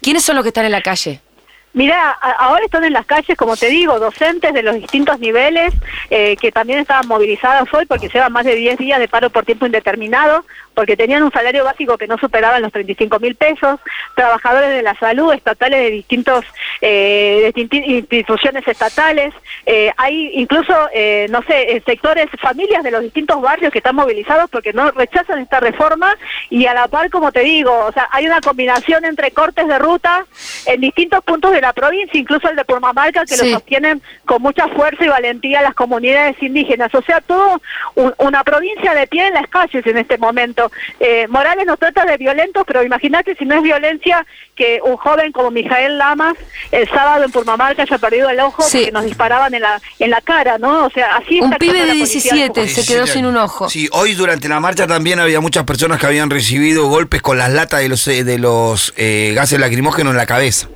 ¿Quiénes 0.00 0.24
son 0.24 0.36
los 0.36 0.44
que 0.44 0.48
están 0.48 0.64
en 0.64 0.72
la 0.72 0.82
calle? 0.82 1.20
Mira, 1.72 2.10
ahora 2.10 2.64
están 2.64 2.84
en 2.84 2.92
las 2.92 3.06
calles, 3.06 3.36
como 3.36 3.56
te 3.56 3.68
digo, 3.68 4.00
docentes 4.00 4.52
de 4.52 4.62
los 4.62 4.74
distintos 4.74 5.20
niveles 5.20 5.72
eh, 6.10 6.36
que 6.36 6.50
también 6.50 6.80
estaban 6.80 7.06
movilizadas 7.06 7.72
hoy 7.72 7.86
porque 7.86 8.08
llevan 8.08 8.32
más 8.32 8.44
de 8.44 8.56
10 8.56 8.78
días 8.78 8.98
de 8.98 9.06
paro 9.06 9.30
por 9.30 9.44
tiempo 9.44 9.66
indeterminado, 9.66 10.44
porque 10.74 10.96
tenían 10.96 11.22
un 11.22 11.32
salario 11.32 11.64
básico 11.64 11.98
que 11.98 12.06
no 12.06 12.16
superaba 12.18 12.58
los 12.60 12.72
35 12.72 13.18
mil 13.18 13.34
pesos, 13.34 13.80
trabajadores 14.14 14.70
de 14.70 14.82
la 14.82 14.94
salud 14.94 15.32
estatales 15.32 15.80
de 15.80 15.90
distintos 15.90 16.44
eh, 16.80 17.52
de 17.54 17.60
instituciones 17.86 18.66
estatales, 18.66 19.34
eh, 19.66 19.90
hay 19.96 20.30
incluso, 20.34 20.72
eh, 20.94 21.26
no 21.30 21.42
sé, 21.42 21.76
eh, 21.76 21.82
sectores, 21.84 22.26
familias 22.40 22.82
de 22.82 22.90
los 22.90 23.02
distintos 23.02 23.40
barrios 23.40 23.72
que 23.72 23.78
están 23.78 23.96
movilizados 23.96 24.48
porque 24.50 24.72
no 24.72 24.90
rechazan 24.92 25.40
esta 25.40 25.60
reforma 25.60 26.16
y 26.48 26.66
a 26.66 26.74
la 26.74 26.88
par, 26.88 27.10
como 27.10 27.32
te 27.32 27.40
digo, 27.40 27.72
o 27.86 27.92
sea, 27.92 28.08
hay 28.12 28.26
una 28.26 28.40
combinación 28.40 29.04
entre 29.04 29.30
cortes 29.32 29.66
de 29.68 29.78
ruta 29.78 30.24
en 30.66 30.80
distintos 30.80 31.22
puntos 31.24 31.52
de 31.52 31.60
la 31.60 31.72
provincia, 31.72 32.18
incluso 32.18 32.48
el 32.48 32.56
de 32.56 32.64
Purmamarca, 32.64 33.22
que 33.24 33.36
Sí. 33.36 33.46
lo 33.46 33.54
sostienen 33.58 34.00
con 34.24 34.42
mucha 34.42 34.68
fuerza 34.68 35.04
y 35.04 35.08
valentía 35.08 35.62
las 35.62 35.74
comunidades 35.74 36.36
indígenas. 36.42 36.94
O 36.94 37.02
sea, 37.02 37.20
todo 37.20 37.60
un- 37.94 38.14
una 38.18 38.42
provincia 38.44 38.94
de 38.94 39.06
pie 39.06 39.26
en 39.26 39.34
las 39.34 39.46
calles 39.48 39.86
en 39.86 39.98
este 39.98 40.18
momento. 40.18 40.69
Eh, 41.00 41.26
Morales 41.28 41.66
nos 41.66 41.78
trata 41.78 42.04
de 42.04 42.16
violentos, 42.16 42.64
pero 42.66 42.82
imagínate 42.82 43.34
si 43.36 43.44
no 43.44 43.54
es 43.56 43.62
violencia 43.62 44.26
que 44.54 44.80
un 44.84 44.96
joven 44.96 45.32
como 45.32 45.50
Mijael 45.50 45.96
Lamas 45.98 46.34
el 46.70 46.88
sábado 46.90 47.24
en 47.24 47.30
Purmamarca 47.30 47.82
haya 47.82 47.98
perdido 47.98 48.28
el 48.30 48.40
ojo 48.40 48.62
Sí. 48.62 48.78
porque 48.78 48.92
nos 48.92 49.04
disparaban 49.04 49.54
en 49.54 49.62
la 49.62 49.80
en 49.98 50.10
la 50.10 50.20
cara, 50.20 50.58
¿no? 50.58 50.84
O 50.86 50.90
sea, 50.90 51.16
así 51.16 51.38
Un 51.40 51.46
está 51.52 51.58
pibe 51.58 51.72
de 51.80 51.86
la 51.86 51.92
policía 51.94 52.32
17 52.32 52.60
Jujuy. 52.62 52.68
se 52.84 52.92
quedó 52.92 53.06
sin 53.06 53.26
un 53.26 53.36
ojo. 53.36 53.68
Sí, 53.70 53.88
hoy 53.92 54.14
durante 54.14 54.48
la 54.48 54.60
marcha 54.60 54.86
también 54.86 55.20
había 55.20 55.40
muchas 55.40 55.64
personas 55.64 55.98
que 55.98 56.06
habían 56.06 56.28
recibido 56.30 56.88
golpes 56.88 57.22
con 57.22 57.38
las 57.38 57.50
latas 57.50 57.80
de 57.80 57.88
los, 57.88 58.06
eh, 58.08 58.24
de 58.24 58.38
los 58.38 58.92
eh, 58.96 59.32
gases 59.34 59.58
lacrimógenos 59.58 60.10
en 60.12 60.16
la 60.16 60.26
cabeza. 60.26 60.68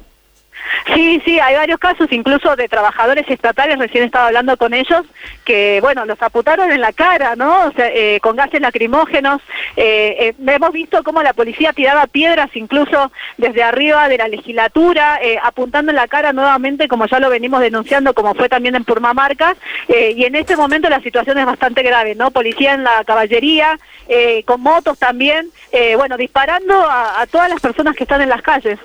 Sí, 0.94 1.20
sí, 1.24 1.40
hay 1.40 1.54
varios 1.56 1.78
casos, 1.78 2.10
incluso 2.10 2.56
de 2.56 2.68
trabajadores 2.68 3.24
estatales, 3.28 3.78
recién 3.78 4.04
estaba 4.04 4.26
hablando 4.28 4.56
con 4.56 4.74
ellos, 4.74 5.04
que, 5.44 5.78
bueno, 5.80 6.04
los 6.04 6.20
apuntaron 6.22 6.70
en 6.70 6.80
la 6.80 6.92
cara, 6.92 7.36
¿no? 7.36 7.66
O 7.66 7.72
sea, 7.72 7.88
eh, 7.88 8.18
con 8.20 8.36
gases 8.36 8.60
lacrimógenos. 8.60 9.40
Eh, 9.76 10.16
eh, 10.20 10.34
hemos 10.46 10.72
visto 10.72 11.02
cómo 11.02 11.22
la 11.22 11.32
policía 11.32 11.72
tiraba 11.72 12.06
piedras 12.06 12.50
incluso 12.54 13.10
desde 13.38 13.62
arriba 13.62 14.08
de 14.08 14.18
la 14.18 14.28
legislatura, 14.28 15.18
eh, 15.22 15.38
apuntando 15.42 15.90
en 15.90 15.96
la 15.96 16.08
cara 16.08 16.32
nuevamente, 16.32 16.88
como 16.88 17.06
ya 17.06 17.18
lo 17.20 17.30
venimos 17.30 17.60
denunciando, 17.60 18.14
como 18.14 18.34
fue 18.34 18.48
también 18.48 18.74
en 18.74 18.84
Purmamarca. 18.84 19.56
eh, 19.88 20.12
y 20.16 20.24
en 20.24 20.34
este 20.34 20.56
momento 20.56 20.88
la 20.88 21.00
situación 21.00 21.38
es 21.38 21.46
bastante 21.46 21.82
grave, 21.82 22.14
¿no? 22.14 22.30
Policía 22.30 22.74
en 22.74 22.84
la 22.84 23.04
caballería, 23.04 23.78
eh, 24.08 24.42
con 24.44 24.60
motos 24.60 24.98
también, 24.98 25.50
bueno, 25.96 26.16
disparando 26.16 26.74
a- 26.88 27.20
a 27.20 27.26
todas 27.26 27.48
las 27.48 27.60
personas 27.60 27.96
que 27.96 28.04
están 28.04 28.22
en 28.22 28.28
las 28.28 28.42
calles. 28.42 28.78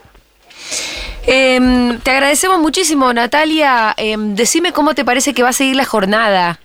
Em, 1.26 2.00
te 2.00 2.12
agradecemos 2.12 2.60
muchísimo, 2.60 3.14
Natalia. 3.14 3.94
Em, 3.98 4.36
decime 4.36 4.72
cómo 4.72 4.96
te 4.96 5.06
parece 5.06 5.34
que 5.34 5.44
va 5.44 5.50
a 5.50 5.54
seguir 5.54 5.76
la 5.76 5.86
jornada. 5.86 6.60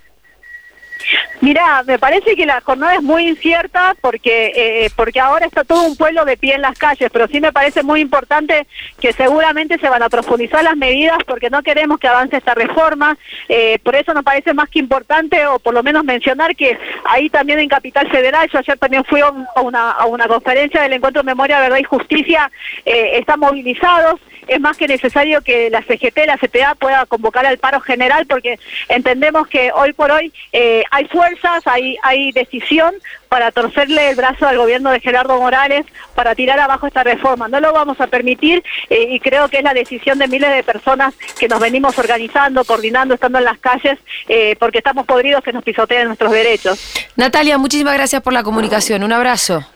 Mira, 1.40 1.82
me 1.82 1.98
parece 1.98 2.36
que 2.36 2.46
la 2.46 2.62
jornada 2.62 2.94
es 2.94 3.02
muy 3.02 3.28
incierta 3.28 3.94
porque 4.00 4.52
eh, 4.54 4.90
porque 4.96 5.20
ahora 5.20 5.44
está 5.44 5.62
todo 5.62 5.82
un 5.82 5.96
pueblo 5.96 6.24
de 6.24 6.38
pie 6.38 6.54
en 6.54 6.62
las 6.62 6.78
calles, 6.78 7.10
pero 7.12 7.28
sí 7.28 7.38
me 7.38 7.52
parece 7.52 7.82
muy 7.82 8.00
importante 8.00 8.66
que 8.98 9.12
seguramente 9.12 9.78
se 9.78 9.90
van 9.90 10.02
a 10.02 10.08
profundizar 10.08 10.64
las 10.64 10.76
medidas 10.76 11.18
porque 11.26 11.50
no 11.50 11.62
queremos 11.62 11.98
que 11.98 12.08
avance 12.08 12.38
esta 12.38 12.54
reforma. 12.54 13.18
Eh, 13.48 13.78
por 13.82 13.94
eso 13.94 14.14
nos 14.14 14.24
parece 14.24 14.54
más 14.54 14.70
que 14.70 14.78
importante, 14.78 15.46
o 15.46 15.58
por 15.58 15.74
lo 15.74 15.82
menos 15.82 16.02
mencionar 16.02 16.56
que 16.56 16.78
ahí 17.04 17.28
también 17.28 17.58
en 17.58 17.68
Capital 17.68 18.10
Federal, 18.10 18.48
yo 18.50 18.60
ayer 18.60 18.78
también 18.78 19.04
fui 19.04 19.20
a 19.20 19.30
una, 19.60 19.90
a 19.90 20.06
una 20.06 20.26
conferencia 20.26 20.80
del 20.80 20.94
Encuentro 20.94 21.22
Memoria, 21.24 21.60
Verdad 21.60 21.76
y 21.78 21.84
Justicia, 21.84 22.50
eh, 22.86 23.18
están 23.18 23.40
movilizados. 23.40 24.18
Es 24.48 24.60
más 24.60 24.76
que 24.76 24.86
necesario 24.86 25.40
que 25.42 25.70
la 25.70 25.82
CGT, 25.82 26.26
la 26.26 26.38
CTA 26.38 26.74
pueda 26.74 27.06
convocar 27.06 27.46
al 27.46 27.58
paro 27.58 27.80
general 27.80 28.26
porque 28.26 28.58
entendemos 28.88 29.46
que 29.48 29.72
hoy 29.72 29.92
por 29.92 30.10
hoy 30.10 30.32
eh, 30.52 30.84
hay 30.90 31.06
fuerzas, 31.06 31.66
hay, 31.66 31.96
hay 32.02 32.32
decisión 32.32 32.94
para 33.28 33.50
torcerle 33.50 34.10
el 34.10 34.16
brazo 34.16 34.46
al 34.46 34.56
gobierno 34.56 34.90
de 34.90 35.00
Gerardo 35.00 35.36
Morales 35.38 35.84
para 36.14 36.36
tirar 36.36 36.60
abajo 36.60 36.86
esta 36.86 37.02
reforma. 37.02 37.48
No 37.48 37.58
lo 37.58 37.72
vamos 37.72 38.00
a 38.00 38.06
permitir 38.06 38.62
eh, 38.88 39.08
y 39.10 39.18
creo 39.18 39.48
que 39.48 39.58
es 39.58 39.64
la 39.64 39.74
decisión 39.74 40.18
de 40.18 40.28
miles 40.28 40.50
de 40.54 40.62
personas 40.62 41.14
que 41.38 41.48
nos 41.48 41.58
venimos 41.58 41.98
organizando, 41.98 42.64
coordinando, 42.64 43.14
estando 43.14 43.38
en 43.38 43.44
las 43.44 43.58
calles, 43.58 43.98
eh, 44.28 44.54
porque 44.60 44.78
estamos 44.78 45.04
podridos 45.04 45.42
que 45.42 45.52
nos 45.52 45.64
pisoteen 45.64 46.06
nuestros 46.06 46.30
derechos. 46.30 47.08
Natalia, 47.16 47.58
muchísimas 47.58 47.94
gracias 47.94 48.22
por 48.22 48.32
la 48.32 48.44
comunicación. 48.44 49.02
Un 49.02 49.12
abrazo. 49.12 49.66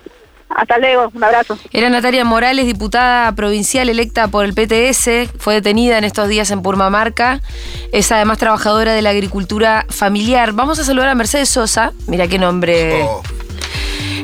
Hasta 0.51 0.79
luego, 0.79 1.11
un 1.15 1.23
abrazo. 1.23 1.59
Era 1.73 1.89
Natalia 1.91 2.25
Morales, 2.25 2.67
diputada 2.67 3.31
provincial 3.33 3.89
electa 3.89 4.29
por 4.29 4.45
el 4.45 4.55
PTS, 4.55 5.31
fue 5.39 5.55
detenida 5.55 5.99
en 5.99 6.05
estos 6.05 6.29
días 6.29 6.51
en 6.51 6.63
Purmamarca, 6.63 7.41
es 7.93 8.11
además 8.13 8.39
trabajadora 8.39 8.93
de 8.95 9.03
la 9.03 9.11
agricultura 9.11 9.85
familiar. 9.91 10.53
Vamos 10.53 10.79
a 10.79 10.85
saludar 10.85 11.09
a 11.11 11.15
Mercedes 11.15 11.49
Sosa, 11.49 11.93
mira 12.07 12.27
qué 12.29 12.39
nombre... 12.39 13.03
Oh. 13.03 13.23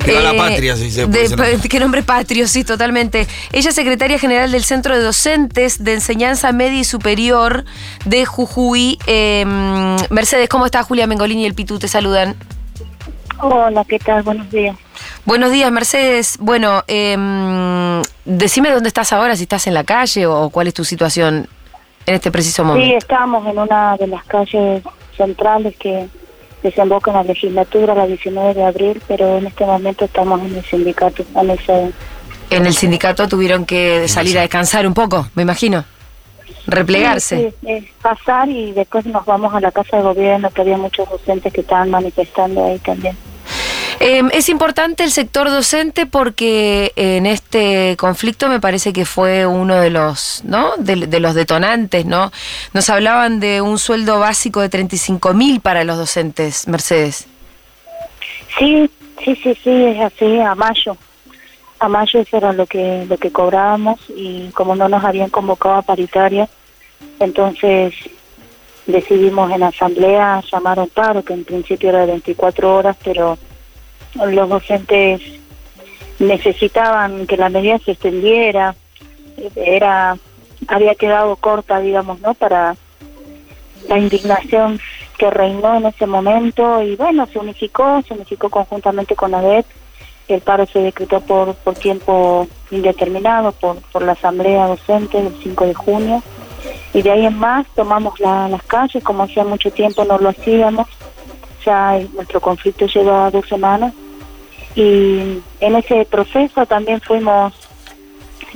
Viva 0.06 0.20
la 0.20 0.32
Eh, 0.32 0.36
patria, 0.36 0.76
si 0.76 0.90
se 0.90 1.06
puede. 1.06 1.58
Qué 1.70 1.80
nombre 1.80 2.02
patrio, 2.02 2.46
sí, 2.46 2.62
totalmente. 2.62 3.26
Ella 3.52 3.70
es 3.70 3.74
secretaria 3.74 4.18
general 4.18 4.52
del 4.52 4.62
Centro 4.62 4.94
de 4.94 5.02
Docentes 5.02 5.82
de 5.82 5.94
Enseñanza 5.94 6.52
Media 6.52 6.80
y 6.80 6.84
Superior 6.84 7.64
de 8.04 8.26
Jujuy. 8.26 8.98
Eh, 9.06 9.46
Mercedes, 10.10 10.50
¿cómo 10.50 10.66
está 10.66 10.82
Julia 10.82 11.06
Mengolini 11.06 11.44
y 11.44 11.46
el 11.46 11.54
Pitu? 11.54 11.78
Te 11.78 11.88
saludan. 11.88 12.34
Hola, 13.40 13.82
¿qué 13.88 13.98
tal? 13.98 14.22
Buenos 14.24 14.50
días. 14.50 14.76
Buenos 15.24 15.50
días, 15.50 15.70
Mercedes. 15.72 16.36
Bueno, 16.40 16.82
eh, 16.86 17.16
decime 18.24 18.70
dónde 18.70 18.88
estás 18.88 19.12
ahora, 19.12 19.36
si 19.36 19.42
estás 19.44 19.66
en 19.66 19.74
la 19.74 19.84
calle 19.84 20.26
o 20.26 20.50
cuál 20.50 20.66
es 20.68 20.74
tu 20.74 20.84
situación 20.84 21.48
en 22.06 22.14
este 22.14 22.30
preciso 22.30 22.62
Sí, 22.62 22.66
momento. 22.68 22.96
estamos 22.98 23.46
en 23.46 23.58
una 23.58 23.96
de 23.96 24.06
las 24.06 24.24
calles 24.24 24.82
centrales 25.16 25.74
que 25.78 26.06
desembocan 26.62 27.14
a 27.16 27.18
la 27.22 27.24
legislatura 27.28 27.94
la 27.94 28.06
19 28.06 28.54
de 28.54 28.64
abril, 28.64 29.02
pero 29.06 29.38
en 29.38 29.46
este 29.46 29.64
momento 29.64 30.04
estamos 30.06 30.40
en 30.42 30.56
el 30.56 30.64
sindicato, 30.64 31.24
en 31.36 31.50
el 31.50 31.58
CEDEN. 31.58 31.94
En 32.50 32.66
el 32.66 32.74
sindicato 32.74 33.26
tuvieron 33.28 33.64
que 33.64 34.06
salir 34.08 34.38
a 34.38 34.42
descansar 34.42 34.86
un 34.86 34.94
poco, 34.94 35.28
me 35.34 35.42
imagino. 35.42 35.84
Replegarse. 36.66 37.36
Sí, 37.50 37.54
sí, 37.60 37.70
es 37.70 37.84
pasar 38.00 38.48
y 38.48 38.72
después 38.72 39.04
nos 39.06 39.24
vamos 39.26 39.54
a 39.54 39.60
la 39.60 39.70
casa 39.72 39.98
de 39.98 40.02
gobierno, 40.02 40.50
que 40.50 40.62
había 40.62 40.76
muchos 40.78 41.08
docentes 41.10 41.52
que 41.52 41.60
estaban 41.62 41.90
manifestando 41.90 42.64
ahí 42.64 42.78
también. 42.78 43.16
Eh, 44.06 44.20
es 44.32 44.50
importante 44.50 45.02
el 45.02 45.10
sector 45.10 45.48
docente 45.48 46.04
porque 46.04 46.92
en 46.94 47.24
este 47.24 47.96
conflicto 47.96 48.50
me 48.50 48.60
parece 48.60 48.92
que 48.92 49.06
fue 49.06 49.46
uno 49.46 49.76
de 49.76 49.88
los, 49.88 50.44
¿no? 50.44 50.72
De, 50.76 51.20
los 51.20 51.34
detonantes, 51.34 52.04
¿no? 52.04 52.30
Nos 52.74 52.90
hablaban 52.90 53.40
de 53.40 53.62
un 53.62 53.78
sueldo 53.78 54.18
básico 54.18 54.60
de 54.60 54.68
35 54.68 55.32
mil 55.32 55.60
para 55.60 55.84
los 55.84 55.96
docentes, 55.96 56.68
Mercedes. 56.68 57.26
Sí, 58.58 58.90
sí, 59.24 59.36
sí, 59.36 59.56
sí, 59.64 59.70
es 59.70 60.00
así, 60.02 60.38
a 60.38 60.54
mayo. 60.54 60.98
A 61.78 61.88
mayo 61.88 62.20
eso 62.20 62.36
era 62.36 62.52
lo 62.52 62.66
que, 62.66 63.06
lo 63.08 63.16
que 63.16 63.32
cobrábamos 63.32 64.00
y 64.14 64.50
como 64.50 64.76
no 64.76 64.86
nos 64.86 65.02
habían 65.02 65.30
convocado 65.30 65.76
a 65.76 65.82
paritaria, 65.82 66.46
entonces 67.20 67.94
decidimos 68.86 69.50
en 69.50 69.62
asamblea 69.62 70.42
llamar 70.52 70.78
un 70.78 70.90
paro, 70.90 71.24
que 71.24 71.32
en 71.32 71.46
principio 71.46 71.88
era 71.88 72.00
de 72.00 72.08
24 72.08 72.76
horas, 72.76 72.98
pero 73.02 73.38
los 74.14 74.48
docentes 74.48 75.20
necesitaban 76.18 77.26
que 77.26 77.36
la 77.36 77.48
medida 77.48 77.78
se 77.78 77.92
extendiera, 77.92 78.74
era 79.56 80.16
había 80.68 80.94
quedado 80.94 81.36
corta, 81.36 81.80
digamos, 81.80 82.20
¿no? 82.20 82.34
Para 82.34 82.76
la 83.88 83.98
indignación 83.98 84.80
que 85.18 85.30
reinó 85.30 85.76
en 85.76 85.86
ese 85.86 86.06
momento 86.06 86.82
y 86.82 86.96
bueno, 86.96 87.26
se 87.26 87.38
unificó, 87.38 88.00
se 88.06 88.14
unificó 88.14 88.48
conjuntamente 88.48 89.14
con 89.14 89.34
ADET, 89.34 89.66
el 90.28 90.40
paro 90.40 90.64
se 90.66 90.78
decretó 90.78 91.20
por, 91.20 91.54
por 91.56 91.74
tiempo 91.74 92.46
indeterminado 92.70 93.52
por, 93.52 93.76
por 93.92 94.02
la 94.02 94.12
asamblea 94.12 94.68
docente 94.68 95.22
del 95.22 95.34
5 95.42 95.66
de 95.66 95.74
junio. 95.74 96.22
Y 96.94 97.02
de 97.02 97.10
ahí 97.10 97.26
en 97.26 97.36
más 97.38 97.66
tomamos 97.74 98.18
la- 98.20 98.48
las 98.48 98.62
calles, 98.62 99.04
como 99.04 99.24
hacía 99.24 99.44
mucho 99.44 99.70
tiempo 99.70 100.04
no 100.04 100.16
lo 100.16 100.30
hacíamos, 100.30 100.86
ya 101.66 101.98
nuestro 102.14 102.40
conflicto 102.40 102.86
lleva 102.86 103.30
dos 103.30 103.46
semanas 103.48 103.92
y 104.74 105.40
en 105.60 105.76
ese 105.76 106.04
proceso 106.04 106.66
también 106.66 107.00
fuimos 107.00 107.54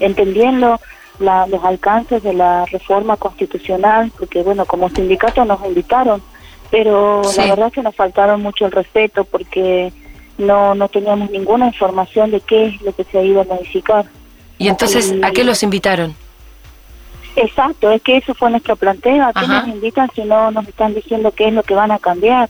entendiendo 0.01 0.81
la- 1.19 1.47
los 1.47 1.65
alcances 1.65 2.23
de 2.23 2.33
la 2.33 2.65
reforma 2.67 3.17
constitucional, 3.17 4.13
porque 4.19 4.43
bueno, 4.43 4.65
como 4.67 4.89
sindicato 4.91 5.45
nos 5.45 5.65
invitaron, 5.65 6.23
pero 6.71 7.23
Sí. 7.25 7.41
la 7.41 7.47
verdad 7.49 7.73
que 7.73 7.83
nos 7.83 7.95
faltaron 7.97 8.43
mucho 8.43 8.67
el 8.67 8.73
respeto 8.73 9.25
porque 9.25 9.93
no, 10.37 10.75
no 10.75 10.89
teníamos 10.89 11.31
ninguna 11.31 11.67
información 11.67 12.31
de 12.31 12.41
qué 12.41 12.67
es 12.67 12.83
lo 12.83 12.93
que 12.95 13.05
se 13.05 13.25
iba 13.25 13.43
a 13.43 13.45
modificar. 13.45 14.05
Y 14.59 14.69
entonces, 14.69 15.15
¿a 15.23 15.31
qué 15.33 15.43
los 15.45 15.63
invitaron? 15.63 16.15
Exacto, 17.37 17.91
es 17.93 18.03
que 18.03 18.17
eso 18.17 18.35
fue 18.35 18.51
nuestro 18.51 18.75
planteo. 18.77 19.25
¿A 19.25 19.33
qué 19.33 19.41
Ajá. 19.41 19.61
nos 19.61 19.69
invitan 19.69 20.09
si 20.15 20.23
no 20.23 20.51
nos 20.51 20.67
están 20.67 20.95
diciendo 20.95 21.31
qué 21.33 21.49
es 21.49 21.53
lo 21.55 21.63
que 21.63 21.75
van 21.75 21.91
a 21.93 21.99
cambiar? 21.99 22.49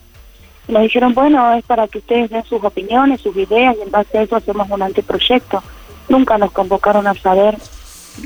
Nos 0.68 0.82
dijeron, 0.82 1.14
bueno, 1.14 1.54
es 1.54 1.64
para 1.64 1.88
que 1.88 1.98
ustedes 1.98 2.30
den 2.30 2.44
sus 2.44 2.62
opiniones, 2.62 3.20
sus 3.22 3.34
ideas, 3.36 3.74
y 3.78 3.82
en 3.82 3.90
base 3.90 4.18
a 4.18 4.22
eso 4.22 4.36
hacemos 4.36 4.68
un 4.70 4.82
anteproyecto. 4.82 5.62
Nunca 6.08 6.36
nos 6.38 6.52
convocaron 6.52 7.06
a 7.06 7.14
saber 7.14 7.56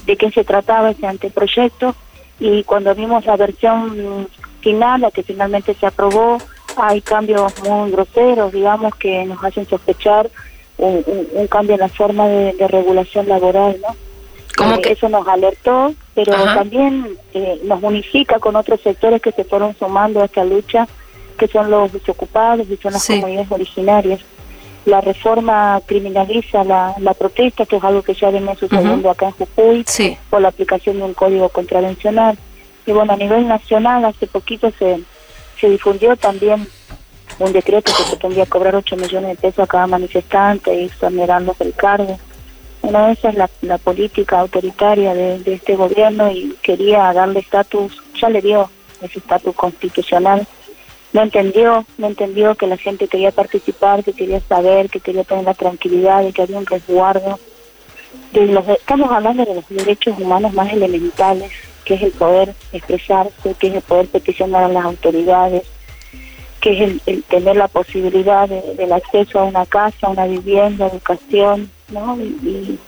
de 0.07 0.17
qué 0.17 0.31
se 0.31 0.43
trataba 0.45 0.91
ese 0.91 1.07
anteproyecto 1.07 1.95
y 2.41 2.65
cuando 2.65 2.95
vimos 2.95 3.25
la 3.27 3.37
versión 3.37 4.27
final, 4.61 5.03
la 5.03 5.11
que 5.11 5.23
finalmente 5.23 5.75
se 5.75 5.87
aprobó, 5.87 6.39
hay 6.77 7.01
cambios 7.03 7.53
muy 7.63 7.91
groseros, 7.91 8.53
digamos, 8.53 8.95
que 8.97 9.25
nos 9.25 9.43
hacen 9.45 9.69
sospechar 9.69 10.31
un, 10.79 11.05
un- 11.07 11.29
un 11.35 11.47
cambio 11.47 11.75
en 11.75 11.81
la 11.81 11.89
forma 11.89 12.27
de, 12.27 12.55
de 12.55 12.67
regulación 12.69 13.29
laboral, 13.29 13.77
¿no? 13.83 13.95
¿Cómo 14.57 14.75
Eh, 14.77 14.81
que- 14.81 14.93
Eso 14.93 15.09
nos 15.09 15.27
alertó, 15.29 15.95
pero 16.15 16.33
Ajá. 16.35 16.55
también 16.55 17.17
eh, 17.35 17.61
nos 17.65 17.83
unifica 17.83 18.39
con 18.39 18.57
otros 18.57 18.81
sectores 18.81 19.21
que 19.23 19.33
se 19.33 19.45
fueron 19.45 19.77
sumando 19.79 20.21
a 20.23 20.25
esta 20.25 20.45
lucha, 20.45 20.89
que 21.43 21.49
son 21.53 21.71
los 21.73 21.93
desocupados 21.93 22.69
y 22.71 22.77
son 22.77 22.93
las 22.93 23.03
Sí. 23.03 23.15
comunidades 23.15 23.51
originarias. 23.51 24.21
La 24.85 25.01
reforma 25.01 25.81
criminaliza 25.87 26.63
la, 26.63 26.95
la 26.99 27.15
protesta, 27.15 27.67
que 27.67 27.77
es 27.77 27.83
algo 27.85 28.03
que 28.03 28.15
ya 28.15 28.31
viene 28.31 28.55
sucediendo 28.55 29.11
acá 29.11 29.27
en 29.27 29.33
Jujuy, 29.33 29.85
Sí. 29.89 30.17
por 30.31 30.41
la 30.41 30.49
aplicación 30.49 30.99
de 30.99 31.03
un 31.05 31.15
código 31.15 31.49
contravencional. 31.49 32.39
Y 32.87 32.93
bueno, 32.93 33.13
a 33.13 33.17
nivel 33.17 33.49
nacional, 33.49 34.05
hace 34.05 34.29
poquito 34.29 34.71
se, 34.79 35.01
se 35.61 35.69
difundió 35.69 36.17
también 36.17 36.69
un 37.41 37.53
decreto 37.53 37.93
que 37.97 38.05
pretendía 38.11 38.47
cobrar 38.47 38.77
8 38.77 38.97
millones 38.97 39.31
de 39.31 39.37
pesos 39.37 39.65
a 39.65 39.67
cada 39.67 39.87
manifestante 39.89 40.73
y 40.81 40.85
exonerarlos 40.85 41.59
del 41.59 41.73
cargo. 41.75 42.19
Bueno, 42.83 43.09
esa 43.09 43.31
es 43.31 43.35
la, 43.35 43.51
la 43.63 43.79
política 43.79 44.39
autoritaria 44.41 45.13
de, 45.15 45.41
de 45.41 45.55
este 45.55 45.75
gobierno 45.75 46.31
y 46.31 46.57
quería 46.63 47.13
darle 47.13 47.41
estatus, 47.41 48.01
ya 48.21 48.29
le 48.29 48.41
dio 48.43 48.71
ese 49.01 49.19
estatus 49.19 49.55
constitucional. 49.57 50.47
No 51.13 51.23
entendió, 51.23 51.85
no 51.99 52.07
entendió 52.07 52.55
que 52.55 52.67
la 52.67 52.77
gente 52.79 53.07
quería 53.09 53.31
participar, 53.33 54.03
que 54.03 54.13
quería 54.15 54.41
saber, 54.41 54.89
que 54.89 55.01
quería 55.01 55.25
tener 55.25 55.45
la 55.45 55.55
tranquilidad 55.55 56.23
de 56.23 56.33
que 56.33 56.43
había 56.43 56.59
un 56.59 56.67
resguardo. 56.67 57.39
Los, 58.33 58.69
estamos 58.69 59.11
hablando 59.11 59.45
de 59.45 59.55
los 59.57 59.69
derechos 59.69 60.19
humanos 60.19 60.53
más 60.55 60.73
elementales, 60.73 61.51
que 61.85 61.95
es 61.95 62.03
el 62.03 62.13
poder 62.13 62.55
expresarse, 62.73 63.55
que 63.59 63.67
es 63.69 63.75
el 63.75 63.83
poder 63.83 64.07
peticionar 64.09 64.65
a 64.65 64.69
las 64.69 64.85
autoridades, 64.85 65.65
que 66.61 66.73
es 66.73 66.81
el, 66.81 67.03
el 67.07 67.23
tener 67.25 67.57
la 67.57 67.69
posibilidad 67.69 68.49
de- 68.49 68.75
del 68.77 68.93
acceso 68.93 69.41
a 69.41 69.45
una 69.45 69.67
casa, 69.67 70.07
a 70.07 70.11
una 70.11 70.27
vivienda, 70.27 70.87
educación, 70.87 71.71
¿no? 71.91 72.17
Y, 72.19 72.23
y 72.23 72.79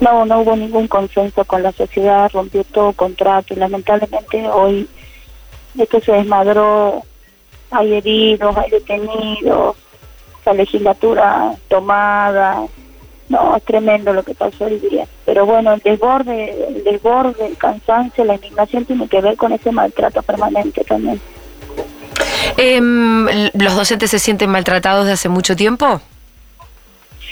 no, 0.00 0.24
no 0.24 0.40
hubo 0.40 0.56
ningún 0.56 0.88
consenso 0.88 1.44
con 1.44 1.62
la 1.62 1.72
sociedad, 1.72 2.30
rompió 2.32 2.64
todo 2.64 2.92
contrato 2.92 3.52
y 3.52 3.56
lamentablemente 3.56 4.48
hoy 4.48 4.88
esto 5.78 6.00
se 6.00 6.12
desmadró, 6.12 7.02
hay 7.70 7.94
heridos, 7.94 8.56
hay 8.56 8.70
detenidos, 8.70 9.76
la 10.44 10.52
legislatura 10.52 11.52
tomada, 11.68 12.62
no, 13.28 13.56
es 13.56 13.62
tremendo 13.64 14.12
lo 14.12 14.22
que 14.22 14.34
pasó 14.34 14.66
hoy 14.66 14.78
día. 14.78 15.06
Pero 15.24 15.44
bueno, 15.46 15.72
el 15.72 15.80
desborde, 15.80 16.68
el 16.68 16.84
desborde, 16.84 17.46
el 17.46 17.56
cansancio, 17.56 18.24
la 18.24 18.34
indignación 18.36 18.84
tiene 18.84 19.08
que 19.08 19.20
ver 19.20 19.36
con 19.36 19.52
ese 19.52 19.72
maltrato 19.72 20.22
permanente 20.22 20.84
también. 20.84 21.20
Em, 22.56 23.26
¿Los 23.54 23.74
docentes 23.76 24.10
se 24.10 24.18
sienten 24.18 24.50
maltratados 24.50 25.06
de 25.06 25.12
hace 25.12 25.28
mucho 25.28 25.56
tiempo? 25.56 26.00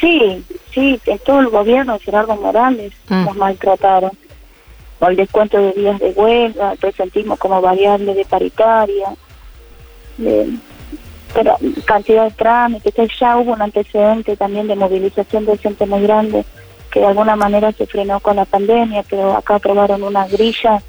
Sí, 0.01 0.45
sí, 0.73 1.01
en 1.07 1.19
todo 1.21 1.41
el 1.41 1.49
gobierno 1.49 1.95
de 1.95 2.01
Gerardo 2.01 2.37
Morales 2.37 2.93
Mm. 3.09 3.25
nos 3.25 3.37
maltrataron. 3.37 4.11
O 5.01 5.07
el 5.07 5.17
descuento 5.17 5.59
de 5.59 5.73
días 5.73 5.99
de 5.99 6.11
huelga, 6.11 6.73
el 6.73 6.79
presentismo 6.79 7.37
como 7.37 7.61
variable 7.61 8.15
de 8.15 8.25
paritaria, 8.25 9.07
de- 10.19 10.49
pero 11.33 11.57
cantidad 11.85 12.25
de 12.25 12.31
trámites. 12.31 12.95
Ya 13.21 13.37
hubo 13.37 13.53
un 13.53 13.63
antecedente 13.63 14.37
también 14.37 14.69
de 14.69 14.77
movilización 14.77 15.45
docente 15.45 15.87
muy 15.87 16.03
grande 16.03 16.45
que 16.91 17.01
de 17.01 17.07
alguna 17.07 17.35
manera 17.35 17.73
se 17.73 17.87
frenó 17.87 18.21
con 18.21 18.37
la 18.37 18.45
pandemia, 18.45 19.05
pero 19.11 19.37
acá 19.37 19.57
aprobaron 19.57 20.03
una 20.05 20.29
grilla 20.29 20.81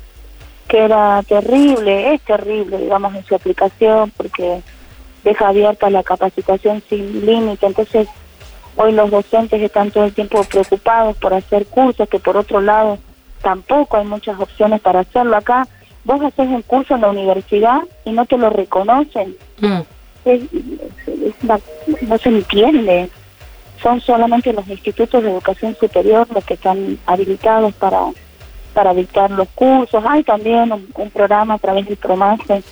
que 0.67 0.85
era 0.85 1.23
terrible, 1.23 2.13
es 2.13 2.21
terrible, 2.21 2.77
digamos, 2.77 3.15
en 3.15 3.25
su 3.25 3.33
aplicación, 3.33 4.11
porque 4.15 4.61
deja 5.23 5.47
abierta 5.47 5.89
la 5.89 6.03
capacitación 6.03 6.83
sin 6.87 7.25
límite. 7.25 7.65
Entonces, 7.65 8.07
Hoy 8.77 8.91
los 8.91 9.09
docentes 9.09 9.61
están 9.61 9.91
todo 9.91 10.03
el 10.03 10.13
tiempo 10.13 10.43
preocupados 10.43 11.15
por 11.17 11.33
hacer 11.33 11.65
cursos, 11.67 12.09
que 12.09 12.19
por 12.19 12.35
otro 12.35 12.59
lado 12.59 12.97
tampoco 13.41 13.95
hay 13.95 14.05
muchas 14.05 14.37
opciones 14.39 14.81
para 14.81 15.01
hacerlo. 15.01 15.37
Acá 15.37 15.65
vos 16.05 16.21
haces 16.21 16.47
un 16.47 16.61
curso 16.61 16.95
en 16.95 17.01
la 17.01 17.09
universidad 17.09 17.81
y 18.05 18.11
no 18.11 18.25
te 18.25 18.37
lo 18.37 18.49
reconocen. 18.49 19.35
Mm. 19.59 19.81
Es- 20.25 20.41
es 21.07 21.33
una- 21.43 21.59
no 22.01 22.17
se 22.17 22.29
entiende. 22.29 23.09
Son 23.83 23.99
solamente 24.01 24.53
los 24.53 24.67
institutos 24.67 25.21
de 25.21 25.29
educación 25.31 25.75
superior 25.79 26.27
los 26.33 26.43
que 26.45 26.53
están 26.55 26.97
habilitados 27.05 27.73
para, 27.73 27.99
para 28.73 28.93
dictar 28.93 29.29
los 29.31 29.47
cursos. 29.49 30.03
Hay 30.07 30.23
también 30.23 30.71
un, 30.71 30.87
un 30.95 31.09
programa 31.11 31.55
a 31.55 31.59
través 31.59 31.85
del 31.85 31.97
PROMASE, 31.97 32.63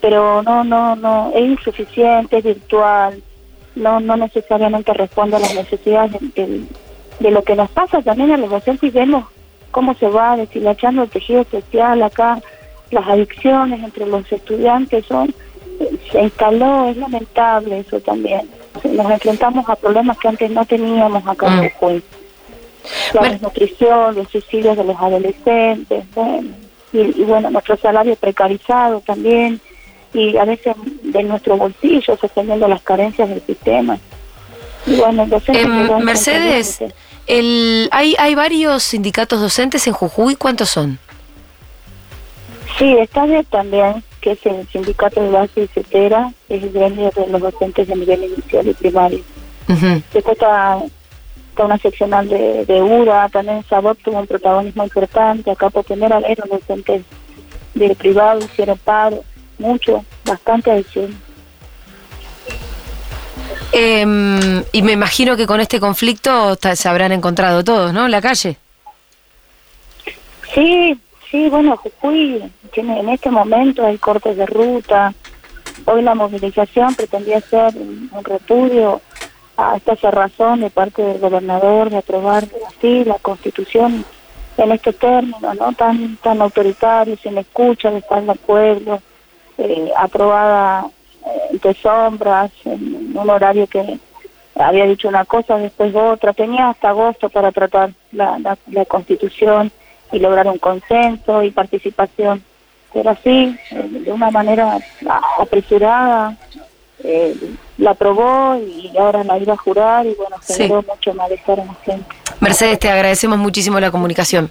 pero 0.00 0.42
no, 0.42 0.62
no, 0.64 0.94
no, 0.96 1.32
es 1.34 1.42
insuficiente, 1.42 2.38
es 2.38 2.44
virtual, 2.44 3.22
no, 3.74 4.00
no 4.00 4.16
necesariamente 4.16 4.92
responde 4.94 5.36
a 5.36 5.40
las 5.40 5.54
necesidades 5.54 6.12
de, 6.12 6.46
de- 6.46 6.64
de 7.18 7.30
lo 7.30 7.42
que 7.42 7.56
nos 7.56 7.70
pasa 7.70 8.02
también 8.02 8.30
a 8.32 8.36
los 8.36 8.50
docentes 8.50 8.82
y 8.88 8.90
vemos 8.90 9.24
cómo 9.70 9.94
se 9.94 10.06
va 10.08 10.36
deshilachando 10.36 11.02
el 11.02 11.08
tejido 11.10 11.44
social 11.50 12.02
acá, 12.02 12.40
las 12.90 13.06
adicciones 13.08 13.82
entre 13.82 14.06
los 14.06 14.30
estudiantes 14.30 15.04
son, 15.06 15.34
se 16.12 16.22
instaló, 16.22 16.88
es 16.88 16.96
lamentable 16.96 17.80
eso 17.80 18.00
también. 18.00 18.48
Nos 18.84 19.10
enfrentamos 19.10 19.68
a 19.68 19.76
problemas 19.76 20.18
que 20.18 20.28
antes 20.28 20.50
no 20.50 20.64
teníamos 20.64 21.26
acá 21.26 21.46
en 21.48 21.54
Mm. 21.64 21.70
Jujuy. 21.70 22.02
La 23.14 23.20
Bueno. 23.20 23.32
desnutrición, 23.32 24.14
los 24.14 24.28
suicidios 24.28 24.76
de 24.76 24.84
los 24.84 24.96
adolescentes, 24.96 26.04
bueno, 26.14 26.48
y, 26.92 26.98
y 27.00 27.24
bueno, 27.24 27.50
nuestro 27.50 27.76
salario 27.76 28.14
precarizado 28.16 29.00
también, 29.00 29.60
y 30.14 30.36
a 30.36 30.44
veces 30.44 30.74
de 31.02 31.22
nuestro 31.24 31.56
bolsillo 31.56 32.16
sosteniendo 32.16 32.68
las 32.68 32.80
carencias 32.82 33.28
del 33.28 33.42
sistema. 33.44 33.98
Y 34.86 34.94
bueno, 34.94 35.26
docente 35.26 35.62
Em, 35.62 35.98
Mercedes, 36.04 36.78
el, 37.26 37.88
hay, 37.90 38.14
hay 38.18 38.34
varios 38.36 38.84
sindicatos 38.84 39.40
docentes 39.40 39.84
en 39.88 39.92
Jujuy. 39.92 40.36
¿Cuántos 40.36 40.70
son? 40.70 40.98
Sí, 42.78 42.96
está 42.98 43.24
bien 43.24 43.44
también, 43.46 44.04
que 44.20 44.32
es 44.32 44.44
el 44.44 44.66
sindicato 44.68 45.22
de 45.22 45.30
base 45.30 45.62
y 45.62 45.66
CETERA, 45.68 46.32
es 46.48 46.62
el 46.62 46.72
gremio 46.72 47.10
de 47.14 47.26
los 47.28 47.40
docentes 47.40 47.88
de 47.88 47.96
nivel 47.96 48.24
inicial 48.24 48.68
y 48.68 48.74
primario. 48.74 49.20
Ujú. 49.68 50.02
Después 50.12 50.36
está, 50.36 50.78
está 51.50 51.64
una 51.64 51.78
seccional 51.78 52.28
de, 52.28 52.66
de 52.66 52.82
URA, 52.82 53.28
también 53.30 53.64
Sabot 53.68 53.98
tuvo 54.02 54.18
un 54.18 54.26
protagonismo 54.26 54.84
importante, 54.84 55.50
acá 55.50 55.70
por 55.70 55.84
primera 55.84 56.20
vez 56.20 56.38
los 56.38 56.60
docentes 56.60 57.02
del 57.74 57.96
privado 57.96 58.40
hicieron 58.40 58.78
paro, 58.78 59.24
mucho, 59.58 60.04
bastante 60.24 60.70
adhesión. 60.70 61.16
Em, 63.72 64.62
y 64.72 64.82
me 64.82 64.92
imagino 64.92 65.36
que 65.36 65.46
con 65.46 65.60
este 65.60 65.80
conflicto 65.80 66.56
se 66.56 66.88
habrán 66.88 67.12
encontrado 67.12 67.64
todos, 67.64 67.92
¿no? 67.92 68.06
En 68.06 68.10
la 68.10 68.20
calle. 68.20 68.56
Sí, 70.54 70.98
sí, 71.30 71.48
bueno, 71.48 71.76
Jujuy 71.76 72.50
tiene 72.72 73.00
en 73.00 73.08
este 73.08 73.30
momento 73.30 73.84
hay 73.84 73.98
cortes 73.98 74.36
de 74.36 74.46
ruta. 74.46 75.14
Hoy 75.84 76.02
la 76.02 76.14
movilización 76.14 76.94
pretendía 76.94 77.40
ser 77.40 77.74
un, 77.76 78.10
repudio 78.24 79.00
a 79.56 79.76
esta 79.76 79.96
cerrazón 79.96 80.60
de 80.60 80.70
parte 80.70 81.02
del 81.02 81.18
gobernador 81.18 81.90
de 81.90 81.98
aprobar 81.98 82.44
así 82.68 83.04
la 83.04 83.18
constitución 83.18 84.04
en 84.56 84.72
este 84.72 84.92
término, 84.92 85.54
¿no? 85.54 85.72
Tan 85.74 86.16
tan 86.16 86.40
autoritario, 86.40 87.16
sin 87.16 87.38
escucha 87.38 87.90
de 87.90 87.98
espalda 87.98 88.32
al 88.32 88.38
pueblo, 88.38 89.00
eh, 89.58 89.90
aprobada 89.96 90.86
eh, 91.26 91.40
entre 91.52 91.74
sombras, 91.74 92.50
en 92.64 93.16
un 93.16 93.30
horario 93.30 93.66
que 93.66 93.98
había 94.54 94.86
dicho 94.86 95.08
una 95.08 95.24
cosa, 95.24 95.58
después 95.58 95.94
otra. 95.94 96.32
Tenía 96.32 96.70
hasta 96.70 96.90
agosto 96.90 97.28
para 97.28 97.52
tratar 97.52 97.90
la, 98.12 98.38
la, 98.38 98.56
la 98.68 98.84
constitución 98.86 99.70
y 100.12 100.18
lograr 100.18 100.46
un 100.48 100.58
consenso 100.58 101.42
y 101.42 101.50
participación. 101.50 102.42
Pero 102.92 103.10
así, 103.10 103.56
eh, 103.70 103.88
de 104.04 104.12
una 104.12 104.30
manera 104.30 104.78
apresurada, 105.38 106.36
eh, 107.04 107.34
la 107.78 107.90
aprobó 107.90 108.56
y 108.56 108.96
ahora 108.96 109.22
la 109.24 109.38
iba 109.38 109.52
a 109.52 109.56
jurar 109.56 110.06
y 110.06 110.14
bueno, 110.14 110.36
Sí. 110.40 110.54
generó 110.54 110.82
mucho 110.82 111.12
malestar 111.14 111.58
en 111.58 111.66
la 111.66 111.74
gente. 111.84 112.06
Mercedes, 112.40 112.78
te 112.78 112.88
agradecemos 112.90 113.38
muchísimo 113.38 113.78
la 113.80 113.90
comunicación. 113.90 114.50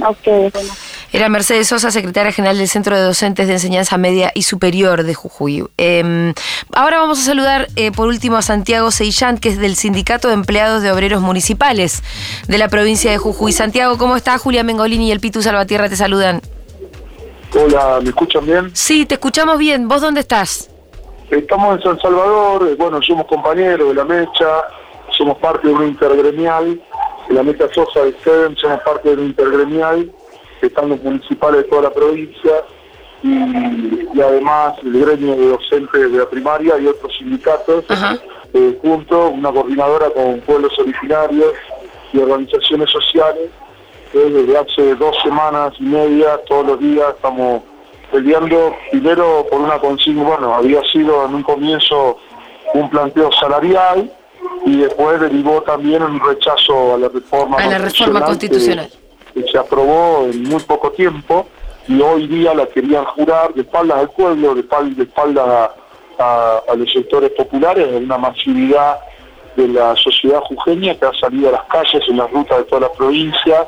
A 0.00 0.10
ustedes, 0.10 0.52
bueno. 0.52 0.72
Era 1.12 1.28
Mercedes 1.28 1.68
Sosa, 1.68 1.90
secretaria 1.90 2.32
general 2.32 2.58
del 2.58 2.68
Centro 2.68 2.96
de 2.96 3.02
Docentes 3.02 3.46
de 3.46 3.54
Enseñanza 3.54 3.96
Media 3.96 4.32
y 4.34 4.42
Superior 4.42 5.04
de 5.04 5.14
Jujuy. 5.14 5.64
Eh, 5.78 6.34
ahora 6.74 6.98
vamos 6.98 7.18
a 7.20 7.22
saludar 7.22 7.68
eh, 7.76 7.92
por 7.92 8.08
último 8.08 8.36
a 8.36 8.42
Santiago 8.42 8.90
Seillán, 8.90 9.38
que 9.38 9.48
es 9.48 9.58
del 9.58 9.76
Sindicato 9.76 10.28
de 10.28 10.34
Empleados 10.34 10.82
de 10.82 10.92
Obreros 10.92 11.22
Municipales 11.22 12.02
de 12.48 12.58
la 12.58 12.68
provincia 12.68 13.10
de 13.10 13.18
Jujuy. 13.18 13.52
Santiago, 13.52 13.96
¿cómo 13.96 14.16
está? 14.16 14.36
Julia 14.36 14.64
Mengolini 14.64 15.08
y 15.08 15.12
el 15.12 15.20
Pitu 15.20 15.40
Salvatierra 15.40 15.88
te 15.88 15.96
saludan. 15.96 16.42
Hola, 17.54 18.00
¿me 18.02 18.10
escuchan 18.10 18.44
bien? 18.44 18.70
Sí, 18.74 19.06
te 19.06 19.14
escuchamos 19.14 19.56
bien. 19.58 19.88
¿Vos 19.88 20.02
dónde 20.02 20.20
estás? 20.20 20.68
Estamos 21.30 21.76
en 21.76 21.82
San 21.82 22.00
Salvador, 22.00 22.68
eh, 22.68 22.76
bueno, 22.78 23.00
somos 23.02 23.26
compañeros 23.26 23.88
de 23.88 23.94
la 23.94 24.04
mecha, 24.04 24.46
somos 25.16 25.38
parte 25.38 25.66
de 25.66 25.74
un 25.74 25.88
intergremial, 25.88 26.80
la 27.30 27.42
Mesa 27.42 27.68
Sosa 27.72 28.04
de 28.04 28.14
SEDEM, 28.22 28.56
somos 28.56 28.80
parte 28.82 29.10
del 29.10 29.26
intergremial, 29.26 30.10
que 30.60 30.66
están 30.66 30.88
los 30.88 31.02
municipales 31.02 31.62
de 31.62 31.68
toda 31.68 31.82
la 31.82 31.90
provincia, 31.90 32.64
y, 33.22 34.08
y 34.14 34.20
además 34.20 34.74
el 34.84 35.00
gremio 35.00 35.34
de 35.34 35.48
docentes 35.48 36.12
de 36.12 36.18
la 36.18 36.28
primaria 36.28 36.78
y 36.78 36.86
otros 36.86 37.12
sindicatos, 37.18 37.84
eh, 38.54 38.78
junto, 38.80 39.28
una 39.28 39.52
coordinadora 39.52 40.10
con 40.10 40.40
pueblos 40.40 40.72
originarios 40.78 41.52
y 42.12 42.18
organizaciones 42.18 42.90
sociales, 42.90 43.50
que 44.12 44.18
desde 44.18 44.56
hace 44.56 44.94
dos 44.94 45.16
semanas 45.22 45.72
y 45.78 45.84
media, 45.84 46.38
todos 46.48 46.66
los 46.66 46.80
días, 46.80 47.14
estamos 47.16 47.62
peleando 48.12 48.74
primero 48.90 49.46
por 49.50 49.60
una 49.60 49.78
consigna, 49.78 50.22
bueno, 50.22 50.54
había 50.54 50.80
sido 50.92 51.26
en 51.26 51.34
un 51.34 51.42
comienzo 51.42 52.18
un 52.74 52.88
planteo 52.88 53.30
salarial 53.32 54.10
y 54.64 54.76
después 54.78 55.20
derivó 55.20 55.62
también 55.62 56.02
un 56.02 56.18
rechazo 56.20 56.94
a 56.94 56.98
la 56.98 57.08
reforma 57.08 57.56
A 57.58 57.66
la 57.66 57.78
reforma 57.78 58.24
constitucional. 58.24 58.90
que 59.34 59.42
se 59.50 59.58
aprobó 59.58 60.26
en 60.30 60.42
muy 60.44 60.62
poco 60.62 60.90
tiempo 60.92 61.46
y 61.88 62.00
hoy 62.00 62.26
día 62.26 62.54
la 62.54 62.66
querían 62.66 63.04
jurar 63.04 63.54
de 63.54 63.62
espaldas 63.62 63.98
al 63.98 64.10
pueblo, 64.10 64.54
de 64.54 64.62
espal- 64.62 64.94
de 64.96 65.02
espaldas 65.04 65.46
a, 65.48 65.74
a- 66.18 66.62
a 66.68 66.74
los 66.74 66.90
sectores 66.92 67.30
populares, 67.32 67.88
de 67.90 67.96
una 67.98 68.18
masividad 68.18 68.98
de 69.54 69.68
la 69.68 69.94
sociedad 69.96 70.40
jujeña 70.40 70.94
que 70.96 71.06
ha 71.06 71.14
salido 71.14 71.48
a 71.48 71.52
las 71.52 71.64
calles 71.64 72.02
en 72.08 72.16
las 72.18 72.30
rutas 72.30 72.58
de 72.58 72.64
toda 72.64 72.80
la 72.82 72.92
provincia, 72.92 73.66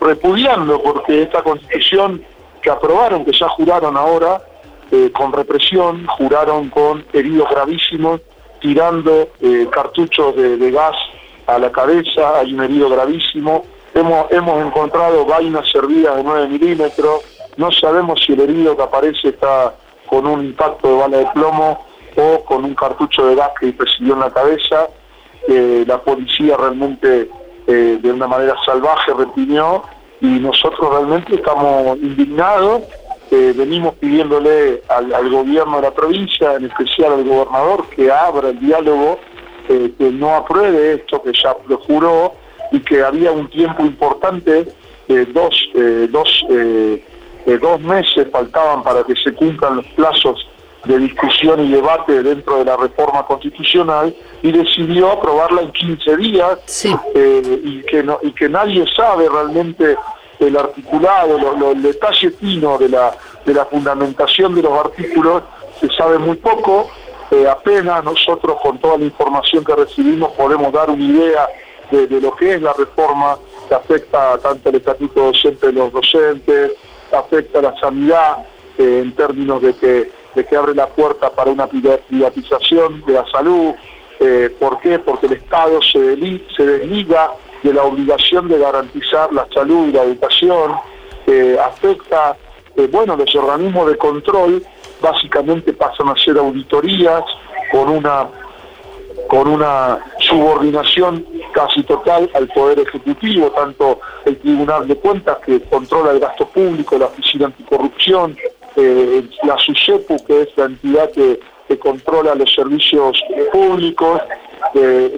repudiando 0.00 0.80
porque 0.82 1.22
esta 1.22 1.42
constitución 1.42 2.22
que 2.62 2.70
aprobaron, 2.70 3.24
que 3.24 3.32
ya 3.32 3.48
juraron 3.48 3.96
ahora, 3.96 4.42
eh, 4.90 5.10
con 5.12 5.32
represión, 5.32 6.06
juraron 6.06 6.68
con 6.70 7.04
heridos 7.12 7.48
gravísimos, 7.50 8.20
tirando 8.60 9.28
eh, 9.40 9.66
cartuchos 9.70 10.36
de, 10.36 10.70
gas 10.70 10.96
a 11.46 11.58
la 11.58 11.70
cabeza, 11.70 12.38
hay 12.38 12.54
un 12.54 12.62
herido 12.62 12.88
gravísimo, 12.88 13.64
hemos, 13.94 14.30
hemos 14.30 14.64
encontrado 14.64 15.24
vainas 15.24 15.68
servidas 15.70 16.16
de 16.16 16.24
9 16.24 16.48
milímetros, 16.48 17.22
no 17.56 17.70
sabemos 17.72 18.20
si 18.24 18.32
el 18.32 18.40
herido 18.40 18.76
que 18.76 18.82
aparece 18.82 19.28
está 19.28 19.74
con 20.06 20.26
un 20.26 20.44
impacto 20.44 20.88
de 20.88 20.94
bala 20.96 21.16
de 21.18 21.26
plomo 21.34 21.86
o 22.16 22.44
con 22.44 22.64
un 22.64 22.74
cartucho 22.74 23.26
de 23.26 23.34
gas 23.34 23.50
que 23.60 23.74
recibió 23.78 24.14
en 24.14 24.20
la 24.20 24.30
cabeza, 24.30 24.88
eh, 25.48 25.84
la 25.86 25.98
policía 25.98 26.56
realmente 26.56 27.30
eh, 27.66 27.98
de 28.00 28.12
una 28.12 28.26
manera 28.26 28.54
salvaje 28.64 29.12
reprimió 29.12 29.82
y 30.20 30.26
nosotros 30.26 30.90
realmente 30.90 31.34
estamos 31.34 31.98
indignados, 31.98 32.82
eh, 33.30 33.52
venimos 33.56 33.94
pidiéndole 33.94 34.82
al, 34.88 35.12
al 35.14 35.30
gobierno 35.30 35.76
de 35.76 35.82
la 35.82 35.90
provincia, 35.94 36.54
en 36.54 36.66
especial 36.66 37.12
al 37.12 37.24
gobernador, 37.24 37.86
que 37.88 38.10
abra 38.10 38.50
el 38.50 38.60
diálogo, 38.60 39.18
eh, 39.68 39.92
que 39.98 40.10
no 40.10 40.34
apruebe 40.34 40.94
esto 40.94 41.22
que 41.22 41.32
ya 41.32 41.56
lo 41.66 41.78
juró 41.78 42.34
y 42.72 42.80
que 42.80 43.02
había 43.02 43.32
un 43.32 43.48
tiempo 43.50 43.82
importante, 43.84 44.68
eh, 45.08 45.26
dos, 45.32 45.54
eh, 45.74 46.08
dos, 46.10 46.28
dos 47.60 47.80
meses 47.80 48.26
faltaban 48.32 48.82
para 48.82 49.02
que 49.04 49.14
se 49.22 49.32
cumplan 49.32 49.76
los 49.76 49.86
plazos 49.88 50.48
de 50.84 50.98
discusión 50.98 51.64
y 51.64 51.72
debate 51.72 52.22
dentro 52.22 52.58
de 52.58 52.64
la 52.64 52.76
reforma 52.76 53.24
constitucional 53.26 54.14
y 54.42 54.52
decidió 54.52 55.10
aprobarla 55.12 55.62
en 55.62 55.72
15 55.72 56.16
días 56.16 56.58
Sí. 56.66 56.94
eh, 57.14 57.60
y, 57.64 57.82
que 57.82 58.02
no- 58.04 58.18
y 58.22 58.30
que 58.32 58.48
nadie 58.48 58.84
sabe 58.94 59.28
realmente 59.28 59.96
el 60.38 60.56
articulado, 60.56 61.38
lo- 61.38 61.56
lo- 61.56 61.70
el 61.72 61.82
detalle 61.82 62.30
fino 62.30 62.78
de 62.78 62.88
la, 62.88 63.12
de 63.44 63.54
la 63.54 63.64
fundamentación 63.66 64.54
de 64.54 64.62
los 64.62 64.72
artículos, 64.78 65.42
se 65.80 65.88
sabe 65.90 66.18
muy 66.18 66.36
poco, 66.36 66.88
eh, 67.30 67.46
apenas 67.48 68.04
nosotros 68.04 68.56
con 68.62 68.78
toda 68.78 68.98
la 68.98 69.04
información 69.04 69.64
que 69.64 69.74
recibimos 69.74 70.32
podemos 70.32 70.72
dar 70.72 70.90
una 70.90 71.02
idea 71.04 71.48
de, 71.90 72.06
lo 72.20 72.34
que 72.34 72.54
es 72.54 72.62
la 72.62 72.72
reforma 72.72 73.36
que 73.68 73.74
afecta 73.74 74.38
tanto 74.38 74.68
el 74.70 74.76
estatuto 74.76 75.26
docente 75.26 75.66
de 75.68 75.72
los 75.72 75.92
docentes, 75.92 76.72
afecta 77.12 77.58
a 77.60 77.62
la 77.62 77.80
sanidad 77.80 78.38
eh, 78.78 79.00
en 79.02 79.12
términos 79.14 79.62
de 79.62 79.74
que, 79.74 80.10
de 80.34 80.44
que 80.46 80.56
abre 80.56 80.74
la 80.74 80.86
puerta 80.88 81.30
para 81.30 81.50
una 81.50 81.66
priva- 81.66 81.98
privatización 82.08 83.04
de 83.06 83.12
la 83.12 83.24
salud. 83.30 83.74
Eh, 84.18 84.54
¿Por 84.58 84.80
qué? 84.80 84.98
Porque 84.98 85.26
el 85.26 85.34
Estado 85.34 85.80
se 85.82 85.98
desliga 86.00 87.32
de 87.62 87.72
la 87.72 87.82
obligación 87.82 88.48
de 88.48 88.58
garantizar 88.58 89.32
la 89.32 89.46
salud 89.52 89.88
y 89.88 89.92
la 89.92 90.02
educación. 90.02 90.72
Eh, 91.26 91.56
afecta, 91.62 92.36
eh, 92.76 92.88
bueno, 92.90 93.16
los 93.16 93.34
organismos 93.34 93.88
de 93.88 93.96
control 93.96 94.62
básicamente 95.00 95.72
pasan 95.72 96.08
a 96.08 96.16
ser 96.16 96.38
auditorías 96.38 97.22
con 97.70 97.88
una 97.88 98.28
con 99.28 99.48
una 99.48 99.98
subordinación 100.20 101.26
casi 101.52 101.82
total 101.82 102.30
al 102.34 102.46
Poder 102.48 102.78
Ejecutivo, 102.80 103.50
tanto 103.50 103.98
el 104.24 104.38
Tribunal 104.38 104.86
de 104.86 104.94
Cuentas 104.96 105.38
que 105.44 105.60
controla 105.62 106.12
el 106.12 106.20
gasto 106.20 106.46
público, 106.46 106.96
la 106.96 107.06
Oficina 107.06 107.46
Anticorrupción, 107.46 108.36
eh, 108.76 109.28
la 109.42 109.56
SUSEPU, 109.58 110.24
que 110.26 110.42
es 110.42 110.48
la 110.56 110.66
entidad 110.66 111.10
que, 111.10 111.40
que 111.66 111.78
controla 111.78 112.36
los 112.36 112.54
servicios 112.54 113.20
públicos, 113.50 114.20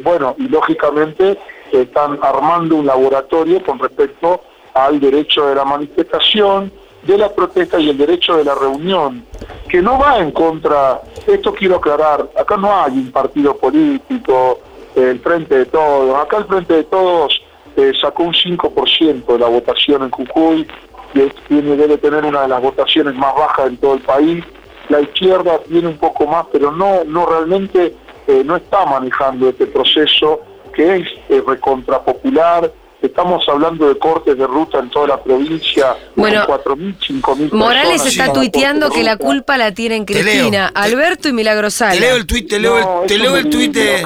bueno, 0.05 0.37
y 0.39 0.49
lógicamente 0.49 1.37
eh, 1.73 1.83
están 1.83 2.19
armando 2.23 2.77
un 2.77 2.87
laboratorio 2.87 3.63
con 3.65 3.79
respecto 3.79 4.43
al 4.75 5.01
derecho 5.01 5.47
de 5.47 5.55
la 5.55 5.65
manifestación, 5.65 6.71
de 7.03 7.19
la 7.19 7.29
protesta 7.31 7.79
y 7.79 7.91
el 7.91 7.99
derecho 7.99 8.37
de 8.37 8.45
la 8.45 8.55
reunión, 8.55 9.25
que 9.69 9.81
no 9.81 9.99
va 9.99 10.19
en 10.19 10.31
contra, 10.33 11.01
esto 11.27 11.53
quiero 11.55 11.77
aclarar, 11.77 12.29
acá 12.39 12.57
no 12.57 12.75
hay 12.75 12.93
un 12.93 13.13
partido 13.13 13.57
político, 13.57 14.61
el 14.95 15.21
Frente 15.21 15.59
de 15.59 15.67
Todos, 15.67 16.17
acá 16.17 16.39
el 16.39 16.45
Frente 16.45 16.75
de 16.75 16.85
Todos 16.85 17.41
eh, 17.77 17.93
sacó 18.01 18.25
un 18.25 18.33
5% 18.33 19.27
de 19.27 19.39
la 19.39 19.49
votación 19.49 20.03
en 20.03 20.11
Jujuy, 20.11 20.67
y 21.15 21.21
tiene, 21.49 21.77
debe 21.77 21.97
tener 21.99 22.25
una 22.25 22.43
de 22.43 22.49
las 22.49 22.61
votaciones 22.61 23.15
más 23.15 23.35
bajas 23.35 23.69
en 23.69 23.77
todo 23.79 23.95
el 23.95 24.01
país, 24.01 24.45
la 24.89 25.01
izquierda 25.01 25.59
tiene 25.69 25.89
un 25.89 25.99
poco 25.99 26.27
más, 26.27 26.47
pero 26.53 26.73
no, 26.73 27.05
no 27.05 27.27
realmente 27.27 27.95
eh, 28.27 28.43
no 28.45 28.57
está 28.57 28.85
manejando 28.87 29.49
este 29.49 29.67
proceso 29.67 30.41
que 30.79 30.97
es 30.97 31.09
eh, 31.29 31.43
recontrapopular, 31.47 32.73
Estamos 33.01 33.49
hablando 33.49 33.89
de 33.89 33.97
cortes 33.97 34.37
de 34.37 34.45
ruta 34.45 34.81
en 34.81 34.91
toda 34.91 35.07
la 35.07 35.23
provincia, 35.23 35.95
Bueno, 36.17 36.45
con 36.47 36.59
4.000, 36.59 36.99
5.000 37.23 37.53
Morales 37.53 38.05
está 38.05 38.33
tuiteando 38.33 38.91
que 38.91 39.05
la 39.05 39.17
culpa 39.17 39.57
la 39.57 39.71
tienen 39.73 40.05
Te 40.05 40.15
leo, 40.15 40.23
Cristina, 40.25 40.73
te- 40.75 40.81
Alberto 40.81 41.29
y 41.29 41.33
Milagrosala. 41.33 41.93
Te 41.93 42.01
leo 42.01 42.17
el 42.17 42.27
tuit, 42.27 42.49
te 42.49 42.59
leo 42.59 42.77
el, 42.77 43.07
te 43.07 43.17
leo 43.19 43.37
el 43.37 43.47
es 43.47 43.51
tuit 43.51 43.73
de... 43.73 44.03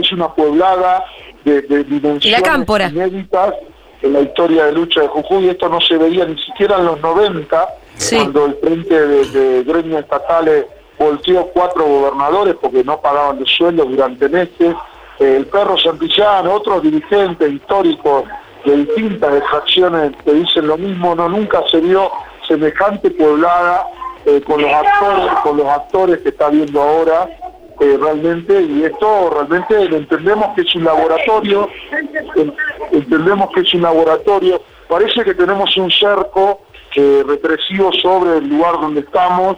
es 0.00 0.10
una 0.12 0.34
pueblada 0.34 1.04
de, 1.44 1.62
de 1.62 1.84
dimensiones 1.84 2.42
la 2.42 2.88
inéditas 2.88 3.54
en 4.02 4.12
la 4.12 4.20
historia 4.22 4.64
de 4.66 4.72
lucha 4.72 5.02
de 5.02 5.06
Jujuy. 5.06 5.48
Esto 5.48 5.68
no 5.68 5.80
se 5.80 5.96
veía 5.96 6.24
ni 6.24 6.36
siquiera 6.42 6.78
en 6.78 6.86
los 6.86 7.00
90, 7.00 7.68
Sí. 7.94 8.16
cuando 8.16 8.46
el 8.46 8.56
frente 8.56 9.06
de, 9.06 9.24
de 9.26 9.62
gremios 9.62 10.00
estatales 10.02 10.66
volteó 10.98 11.46
cuatro 11.54 11.84
gobernadores 11.84 12.56
porque 12.60 12.82
no 12.82 13.00
pagaban 13.00 13.38
los 13.38 13.48
sueldos 13.52 13.88
durante 13.88 14.28
meses. 14.28 14.74
El 15.18 15.46
perro 15.46 15.76
Santillán, 15.78 16.46
otros 16.48 16.82
dirigentes 16.82 17.50
históricos 17.52 18.24
de 18.64 18.76
distintas 18.76 19.34
extracciones 19.36 20.12
que 20.24 20.32
dicen 20.32 20.66
lo 20.66 20.76
mismo, 20.78 21.14
no 21.14 21.28
nunca 21.28 21.62
se 21.70 21.78
vio 21.80 22.10
semejante 22.46 23.10
pueblada 23.10 23.86
eh, 24.26 24.40
con 24.46 24.62
los 24.62 24.72
actores, 24.72 25.32
con 25.42 25.56
los 25.56 25.66
actores 25.66 26.18
que 26.18 26.28
está 26.30 26.48
viendo 26.48 26.80
ahora 26.80 27.28
eh, 27.80 27.98
realmente 28.00 28.60
y 28.62 28.84
esto 28.84 29.30
realmente 29.30 29.82
entendemos 29.96 30.54
que 30.54 30.60
es 30.62 30.74
un 30.76 30.84
laboratorio, 30.84 31.68
en- 32.36 32.54
entendemos 32.92 33.50
que 33.52 33.60
es 33.60 33.74
un 33.74 33.82
laboratorio, 33.82 34.60
parece 34.88 35.24
que 35.24 35.34
tenemos 35.34 35.76
un 35.76 35.90
cerco 35.90 36.60
eh, 36.94 37.24
represivo 37.26 37.90
sobre 37.94 38.38
el 38.38 38.48
lugar 38.48 38.74
donde 38.80 39.00
estamos. 39.00 39.56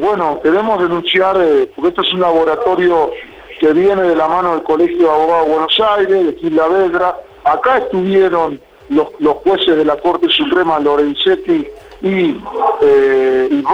Bueno, 0.00 0.38
queremos 0.40 0.78
denunciar, 0.80 1.34
porque 1.74 1.88
esto 1.88 2.02
es 2.02 2.12
un 2.12 2.20
laboratorio 2.20 3.10
que 3.58 3.72
viene 3.72 4.02
de 4.02 4.16
la 4.16 4.28
mano 4.28 4.52
del 4.52 4.62
Colegio 4.62 4.98
de 4.98 5.10
Abogados 5.10 5.46
de 5.46 5.52
Buenos 5.52 5.80
Aires, 5.96 6.26
de 6.26 6.32
Gil 6.34 6.60
Vedra. 6.70 7.16
Acá 7.44 7.78
estuvieron 7.78 8.60
los, 8.88 9.08
los 9.18 9.34
jueces 9.36 9.76
de 9.76 9.84
la 9.84 9.96
Corte 9.96 10.28
Suprema, 10.28 10.78
Lorenzetti 10.78 11.66
y, 12.02 12.36
eh, 12.82 13.48
y 13.50 13.64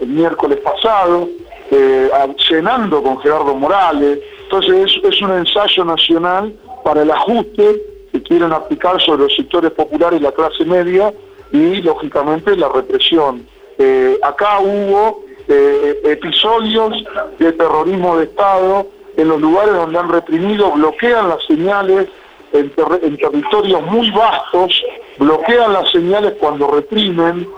el 0.00 0.08
miércoles 0.08 0.58
pasado, 0.58 1.28
eh, 1.70 2.10
cenando 2.48 3.02
con 3.02 3.18
Gerardo 3.20 3.54
Morales. 3.54 4.18
Entonces 4.44 4.92
es, 5.02 5.04
es 5.04 5.22
un 5.22 5.32
ensayo 5.32 5.84
nacional 5.84 6.54
para 6.84 7.02
el 7.02 7.10
ajuste 7.10 7.82
que 8.12 8.22
quieren 8.22 8.52
aplicar 8.52 9.00
sobre 9.00 9.22
los 9.22 9.34
sectores 9.34 9.70
populares 9.70 10.20
y 10.20 10.22
la 10.22 10.32
clase 10.32 10.64
media 10.64 11.12
y 11.52 11.76
lógicamente 11.82 12.56
la 12.56 12.68
represión. 12.68 13.46
Eh, 13.78 14.18
acá 14.22 14.60
hubo 14.60 15.24
eh, 15.48 16.00
episodios 16.04 17.04
de 17.38 17.52
terrorismo 17.52 18.16
de 18.18 18.24
Estado 18.24 18.86
en 19.22 19.28
los 19.28 19.40
lugares 19.40 19.74
donde 19.74 19.98
han 19.98 20.08
reprimido, 20.08 20.72
bloquean 20.72 21.28
las 21.28 21.44
señales 21.46 22.08
en, 22.52 22.70
territorios 22.70 23.82
muy 23.86 24.10
vastos, 24.10 24.82
bloquean 25.18 25.72
las 25.72 25.90
señales 25.90 26.34
cuando 26.40 26.66
reprimen 26.68 27.48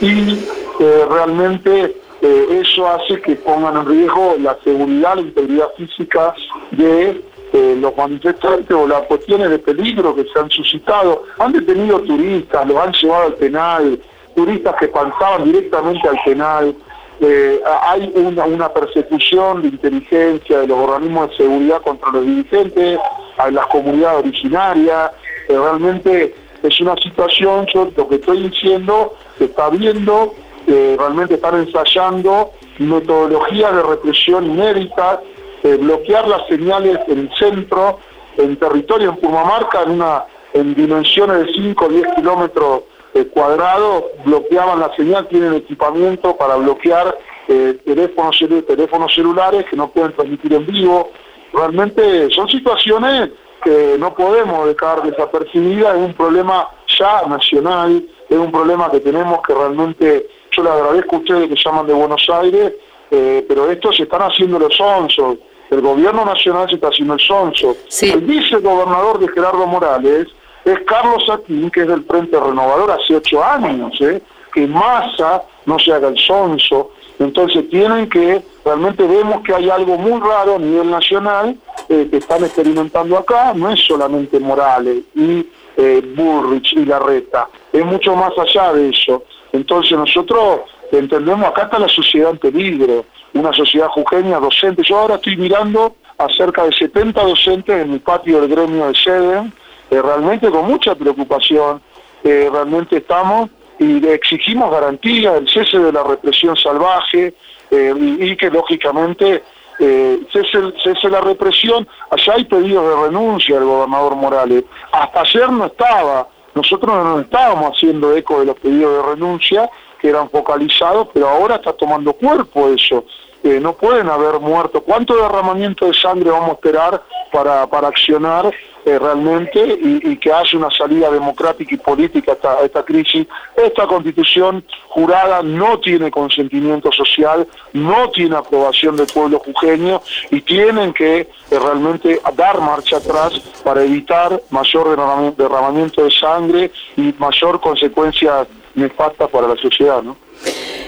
y 0.00 0.32
eh, 0.80 1.04
realmente 1.10 1.94
eh, 2.22 2.60
eso 2.62 2.88
hace 2.88 3.20
que 3.20 3.36
pongan 3.36 3.76
en 3.76 3.86
riesgo 3.86 4.36
la 4.40 4.56
seguridad, 4.64 5.16
la 5.16 5.20
integridad 5.20 5.68
física 5.76 6.34
de 6.70 7.22
eh, 7.52 7.76
los 7.78 7.94
manifestantes 7.96 8.74
o 8.74 8.88
las 8.88 9.02
cuestiones 9.02 9.50
de 9.50 9.58
peligro 9.58 10.14
que 10.14 10.24
se 10.24 10.38
han 10.38 10.50
suscitado. 10.50 11.24
Han 11.38 11.52
detenido 11.52 12.00
turistas, 12.00 12.66
los 12.66 12.76
han 12.78 12.92
llevado 12.92 13.26
al 13.26 13.34
penal, 13.34 14.00
turistas 14.34 14.74
que 14.80 14.88
pasaban 14.88 15.44
directamente 15.44 16.08
al 16.08 16.18
penal. 16.24 16.74
Eh, 17.20 17.60
hay 17.82 18.12
una, 18.14 18.46
una 18.46 18.72
persecución 18.72 19.62
de 19.62 19.68
inteligencia 19.68 20.60
de 20.60 20.66
los 20.66 20.78
organismos 20.78 21.30
de 21.30 21.36
seguridad 21.36 21.82
contra 21.82 22.10
los 22.12 22.24
dirigentes, 22.24 22.98
a 23.36 23.50
las 23.50 23.66
comunidades 23.66 24.20
originarias. 24.20 25.10
Realmente 25.48 26.34
es 26.62 26.80
una 26.80 26.96
situación, 26.96 27.66
yo 27.72 27.90
lo 27.94 28.08
que 28.08 28.14
estoy 28.16 28.48
diciendo, 28.48 29.14
se 29.38 29.44
está 29.44 29.68
viendo, 29.70 30.34
realmente 30.66 31.34
están 31.34 31.56
ensayando 31.56 32.52
metodologías 32.78 33.74
de 33.74 33.82
represión 33.82 34.46
inéditas, 34.46 35.18
bloquear 35.62 36.28
las 36.28 36.46
señales 36.46 36.98
en 37.08 37.18
el 37.18 37.30
centro, 37.38 37.98
en 38.36 38.56
territorio, 38.56 39.10
en 39.10 39.16
Purmamarca, 39.16 39.82
en, 39.82 39.90
una, 39.90 40.24
en 40.54 40.74
dimensiones 40.74 41.46
de 41.46 41.52
5 41.52 41.84
o 41.84 41.88
10 41.88 42.14
kilómetros 42.16 42.82
eh, 43.14 43.26
cuadrados, 43.26 44.04
bloqueaban 44.24 44.80
la 44.80 44.94
señal, 44.94 45.28
tienen 45.28 45.54
equipamiento 45.54 46.36
para 46.36 46.56
bloquear 46.56 47.18
eh, 47.48 47.78
teléfonos, 47.84 48.38
teléfonos 48.66 49.14
celulares 49.14 49.64
que 49.68 49.76
no 49.76 49.88
pueden 49.90 50.12
transmitir 50.12 50.52
en 50.54 50.66
vivo. 50.66 51.10
Realmente 51.52 52.30
son 52.30 52.48
situaciones 52.48 53.30
que 53.62 53.96
no 53.98 54.14
podemos 54.14 54.66
dejar 54.66 55.02
desapercibidas, 55.02 55.96
es 55.96 56.02
un 56.02 56.14
problema 56.14 56.68
ya 56.98 57.22
nacional, 57.28 58.04
es 58.28 58.38
un 58.38 58.50
problema 58.50 58.90
que 58.90 59.00
tenemos 59.00 59.40
que 59.42 59.54
realmente, 59.54 60.28
yo 60.52 60.62
le 60.62 60.70
agradezco 60.70 61.16
a 61.16 61.18
ustedes 61.18 61.48
que 61.48 61.56
llaman 61.56 61.86
de 61.86 61.92
Buenos 61.92 62.28
Aires, 62.30 62.72
eh, 63.10 63.44
pero 63.48 63.70
esto 63.70 63.92
se 63.92 64.04
están 64.04 64.22
haciendo 64.22 64.58
los 64.58 64.74
sonsos, 64.74 65.38
el 65.70 65.80
gobierno 65.80 66.24
nacional 66.24 66.68
se 66.68 66.76
está 66.76 66.88
haciendo 66.88 67.14
el 67.14 67.20
sonso. 67.20 67.76
Sí. 67.88 68.10
El 68.10 68.20
vicegobernador 68.20 69.18
de 69.18 69.28
Gerardo 69.28 69.66
Morales 69.66 70.28
es 70.64 70.78
Carlos 70.86 71.24
Satín, 71.26 71.70
que 71.70 71.80
es 71.82 71.88
del 71.88 72.04
Frente 72.04 72.38
Renovador 72.38 72.90
hace 72.90 73.16
ocho 73.16 73.42
años, 73.42 73.98
¿eh? 74.00 74.22
que 74.52 74.66
Massa 74.66 75.42
no 75.66 75.78
se 75.78 75.92
haga 75.92 76.08
el 76.08 76.18
sonso. 76.18 76.92
Entonces 77.18 77.68
tienen 77.68 78.08
que, 78.08 78.42
realmente 78.64 79.06
vemos 79.06 79.42
que 79.42 79.54
hay 79.54 79.68
algo 79.68 79.96
muy 79.98 80.18
raro 80.20 80.56
a 80.56 80.58
nivel 80.58 80.90
nacional 80.90 81.56
eh, 81.88 82.08
que 82.10 82.16
están 82.16 82.44
experimentando 82.44 83.18
acá, 83.18 83.52
no 83.54 83.70
es 83.70 83.80
solamente 83.86 84.40
Morales 84.40 85.02
y 85.14 85.46
eh, 85.76 86.02
Burrich 86.16 86.72
y 86.72 86.84
Larreta, 86.84 87.48
es 87.72 87.84
mucho 87.84 88.16
más 88.16 88.32
allá 88.38 88.72
de 88.72 88.88
eso. 88.88 89.22
Entonces 89.52 89.92
nosotros 89.98 90.60
entendemos, 90.92 91.46
acá 91.48 91.64
está 91.64 91.78
la 91.78 91.88
sociedad 91.88 92.30
en 92.30 92.38
peligro, 92.38 93.04
una 93.34 93.52
sociedad 93.52 93.88
jujeña, 93.88 94.38
docente. 94.38 94.82
Yo 94.82 94.98
ahora 94.98 95.16
estoy 95.16 95.36
mirando 95.36 95.94
a 96.18 96.28
cerca 96.28 96.64
de 96.64 96.72
70 96.72 97.22
docentes 97.22 97.82
en 97.82 97.92
mi 97.92 97.98
patio 97.98 98.40
del 98.40 98.50
gremio 98.50 98.88
de 98.88 98.94
sede, 98.94 99.52
eh, 99.90 100.00
realmente 100.00 100.48
con 100.50 100.66
mucha 100.66 100.94
preocupación, 100.94 101.82
eh, 102.22 102.48
realmente 102.50 102.98
estamos 102.98 103.50
y 103.78 104.06
exigimos 104.06 104.70
garantía, 104.70 105.36
el 105.36 105.48
cese 105.48 105.78
de 105.78 105.92
la 105.92 106.04
represión 106.04 106.56
salvaje 106.56 107.34
eh, 107.70 107.94
y, 107.98 108.36
que 108.36 108.50
lógicamente 108.50 109.42
cese, 109.78 110.72
cese 110.84 111.08
la 111.08 111.22
represión. 111.22 111.88
Allá 112.10 112.34
hay 112.34 112.44
pedidos 112.44 112.88
de 112.88 113.06
renuncia 113.06 113.54
del 113.56 113.64
gobernador 113.64 114.14
Morales. 114.14 114.64
Hasta 114.92 115.22
ayer 115.22 115.50
no 115.50 115.66
estaba, 115.66 116.28
nosotros 116.54 116.94
no 116.94 117.20
estábamos 117.20 117.74
haciendo 117.74 118.14
eco 118.14 118.40
de 118.40 118.46
los 118.46 118.58
pedidos 118.58 118.94
de 118.94 119.10
renuncia 119.14 119.70
que 119.98 120.10
eran 120.10 120.28
focalizados, 120.28 121.08
pero 121.14 121.28
ahora 121.28 121.56
está 121.56 121.72
tomando 121.72 122.12
cuerpo 122.12 122.68
eso. 122.68 123.04
No 123.42 123.72
pueden 123.72 124.10
haber 124.10 124.38
muerto. 124.38 124.82
¿Cuánto 124.82 125.16
derramamiento 125.16 125.86
de 125.86 125.94
sangre 125.94 126.30
vamos 126.30 126.50
a 126.50 126.52
esperar 126.52 127.02
para, 127.32 127.66
para 127.66 127.88
accionar 127.88 128.52
eh, 128.84 128.98
realmente 128.98 129.60
y, 129.60 130.16
que 130.16 130.32
haya 130.32 130.58
una 130.58 130.70
salida 130.70 131.10
democrática 131.10 131.74
y 131.74 131.78
política 131.78 132.32
a 132.32 132.34
esta, 132.34 132.52
a 132.52 132.64
esta 132.64 132.82
crisis? 132.84 133.26
Esta 133.56 133.86
constitución 133.86 134.64
jurada 134.88 135.42
no 135.42 135.78
tiene 135.80 136.10
consentimiento 136.10 136.90
social, 136.92 137.46
no 137.72 138.10
tiene 138.10 138.36
aprobación 138.36 138.96
del 138.96 139.06
pueblo 139.06 139.38
jujeño 139.38 140.02
y 140.30 140.40
tienen 140.42 140.92
que 140.92 141.20
eh, 141.20 141.28
realmente 141.50 142.20
dar 142.34 142.60
marcha 142.60 142.96
atrás 142.96 143.32
para 143.64 143.82
evitar 143.82 144.40
mayor 144.50 144.96
derramami- 144.96 145.34
derramamiento 145.36 146.04
de 146.04 146.10
sangre 146.10 146.70
y 146.96 147.14
mayor 147.18 147.60
consecuencia 147.60 148.46
nefasta 148.74 149.26
para 149.26 149.48
la 149.48 149.56
sociedad, 149.56 150.02
¿no? 150.02 150.16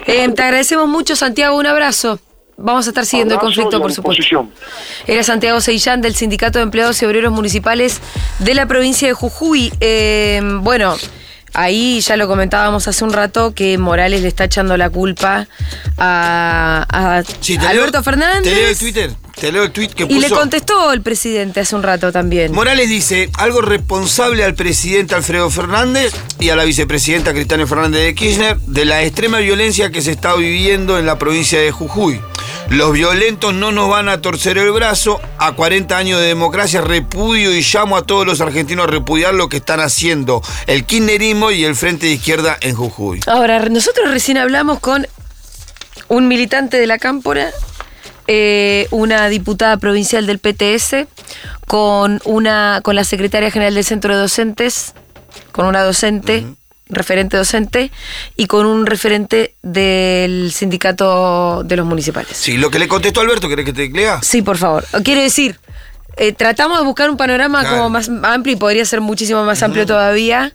Eh, 0.07 0.29
te 0.35 0.43
agradecemos 0.43 0.89
mucho, 0.89 1.15
Santiago. 1.17 1.57
Un 1.57 1.67
abrazo. 1.67 2.19
Vamos 2.65 2.87
a 2.87 2.91
estar 2.91 3.05
siguiendo 3.05 3.35
Abrazo 3.35 3.49
el 3.49 3.55
conflicto, 3.57 3.77
y 3.77 3.81
por 3.81 3.93
supuesto. 3.93 4.49
Era 5.09 5.25
Santiago 5.25 5.61
Seillán 5.61 6.01
del 6.01 6.15
Sindicato 6.15 6.61
de 6.61 6.63
Empleados 6.63 7.03
y 7.03 7.07
Obreros 7.07 7.33
Municipales 7.33 8.01
de 8.39 8.55
la 8.55 8.67
provincia 8.67 9.09
de 9.09 9.15
Jujuy. 9.15 9.73
Eh, 9.81 10.41
bueno, 10.61 10.97
ahí 11.55 12.01
ya 12.01 12.17
lo 12.17 12.29
comentábamos 12.29 12.87
hace 12.87 13.03
un 13.03 13.13
rato 13.13 13.53
que 13.53 13.79
Morales 13.79 14.23
le 14.23 14.29
está 14.29 14.45
echando 14.45 14.77
la 14.77 14.91
culpa 14.91 15.49
a, 15.99 16.87
a 16.89 17.23
Sí, 17.41 17.59
te 17.59 17.67
Alberto 17.67 17.99
leo, 17.99 18.03
Fernández. 18.05 18.45
Te 18.45 18.55
leo 18.55 18.69
el 18.69 18.79
Twitter. 18.79 19.11
Te 19.41 19.51
leo 19.51 19.65
el 19.65 19.73
tweet 19.73 19.89
que 19.89 20.05
y 20.05 20.07
puso. 20.07 20.21
le 20.21 20.31
contestó 20.31 20.93
el 20.93 21.03
presidente 21.03 21.59
hace 21.61 21.75
un 21.75 21.83
rato 21.83 22.13
también. 22.13 22.53
Morales 22.53 22.89
dice 22.89 23.29
algo 23.39 23.61
responsable 23.61 24.45
al 24.45 24.55
presidente 24.55 25.17
Alfredo 25.17 25.51
Fernández 25.51 26.13
y 26.39 26.51
a 26.51 26.55
la 26.57 26.63
vicepresidenta 26.63 27.33
Cristina 27.33 27.67
Fernández 27.67 28.03
de 28.05 28.15
Kirchner 28.15 28.61
de 28.61 28.85
la 28.85 29.03
extrema 29.03 29.39
violencia 29.39 29.91
que 29.91 30.01
se 30.01 30.13
está 30.13 30.37
viviendo 30.37 30.97
en 30.97 31.07
la 31.07 31.19
provincia 31.19 31.59
de 31.59 31.73
Jujuy. 31.73 32.21
Los 32.73 32.95
violentos 32.95 33.53
no 33.53 33.71
nos 33.71 33.91
van 33.91 34.09
a 34.09 34.23
torcer 34.23 34.57
el 34.57 34.73
brazo. 34.73 35.21
A 35.37 35.53
40 35.53 35.95
años 35.95 36.19
de 36.19 36.29
democracia 36.29 36.81
repudio 36.81 37.55
y 37.55 37.61
llamo 37.61 37.99
a 37.99 38.03
todos 38.07 38.25
los 38.25 38.41
argentinos 38.41 38.85
a 38.85 38.91
repudiar 38.91 39.35
lo 39.35 39.51
que 39.51 39.59
están 39.59 39.81
haciendo 39.81 40.41
el 40.67 40.87
kirchnerismo 40.87 41.51
y 41.51 41.65
el 41.65 41.77
Frente 41.77 42.07
de 42.07 42.13
Izquierda 42.13 42.57
en 42.63 42.75
Jujuy. 42.75 43.21
Ahora, 43.27 43.59
nosotros 43.69 44.11
recién 44.11 44.39
hablamos 44.39 44.81
con 44.81 45.07
un 46.09 46.29
militante 46.29 46.79
de 46.79 46.87
la 46.87 46.97
Cámpora, 46.97 47.51
eh, 48.27 48.89
una 48.91 49.29
diputada 49.29 49.77
provincial 49.77 50.27
del 50.27 50.39
PTS, 50.39 51.09
con 51.67 52.21
una, 52.25 52.81
con 52.83 52.97
la 52.97 53.05
secretaria 53.05 53.51
general 53.51 53.75
del 53.75 53.85
centro 53.85 54.15
de 54.15 54.21
docentes, 54.23 54.95
con 55.53 55.67
una 55.67 55.83
docente, 55.83 56.47
referente 56.93 57.37
docente, 57.37 57.91
y 58.37 58.47
con 58.47 58.67
un 58.67 58.87
referente 58.87 59.55
del 59.63 60.53
sindicato 60.53 61.63
de 61.65 61.77
los 61.77 61.87
municipales. 61.87 62.37
Sí, 62.37 62.57
lo 62.57 62.71
que 62.71 62.79
le 62.79 62.87
contestó 62.89 63.21
Alberto, 63.21 63.49
¿querés 63.49 63.65
que 63.67 63.73
te 63.73 63.89
lea? 63.89 64.21
Sí, 64.23 64.43
por 64.43 64.59
favor. 64.59 64.85
Quiero 65.03 65.21
decir, 65.21 65.59
eh, 66.17 66.33
tratamos 66.33 66.79
de 66.79 66.85
buscar 66.85 67.11
un 67.11 67.17
panorama 67.17 67.61
Claro. 67.61 67.77
como 67.77 67.89
más 67.91 68.11
amplio 68.23 68.55
y 68.55 68.57
podría 68.57 68.85
ser 68.85 69.01
muchísimo 69.01 69.45
más 69.45 69.63
amplio 69.63 69.87
todavía, 69.87 70.53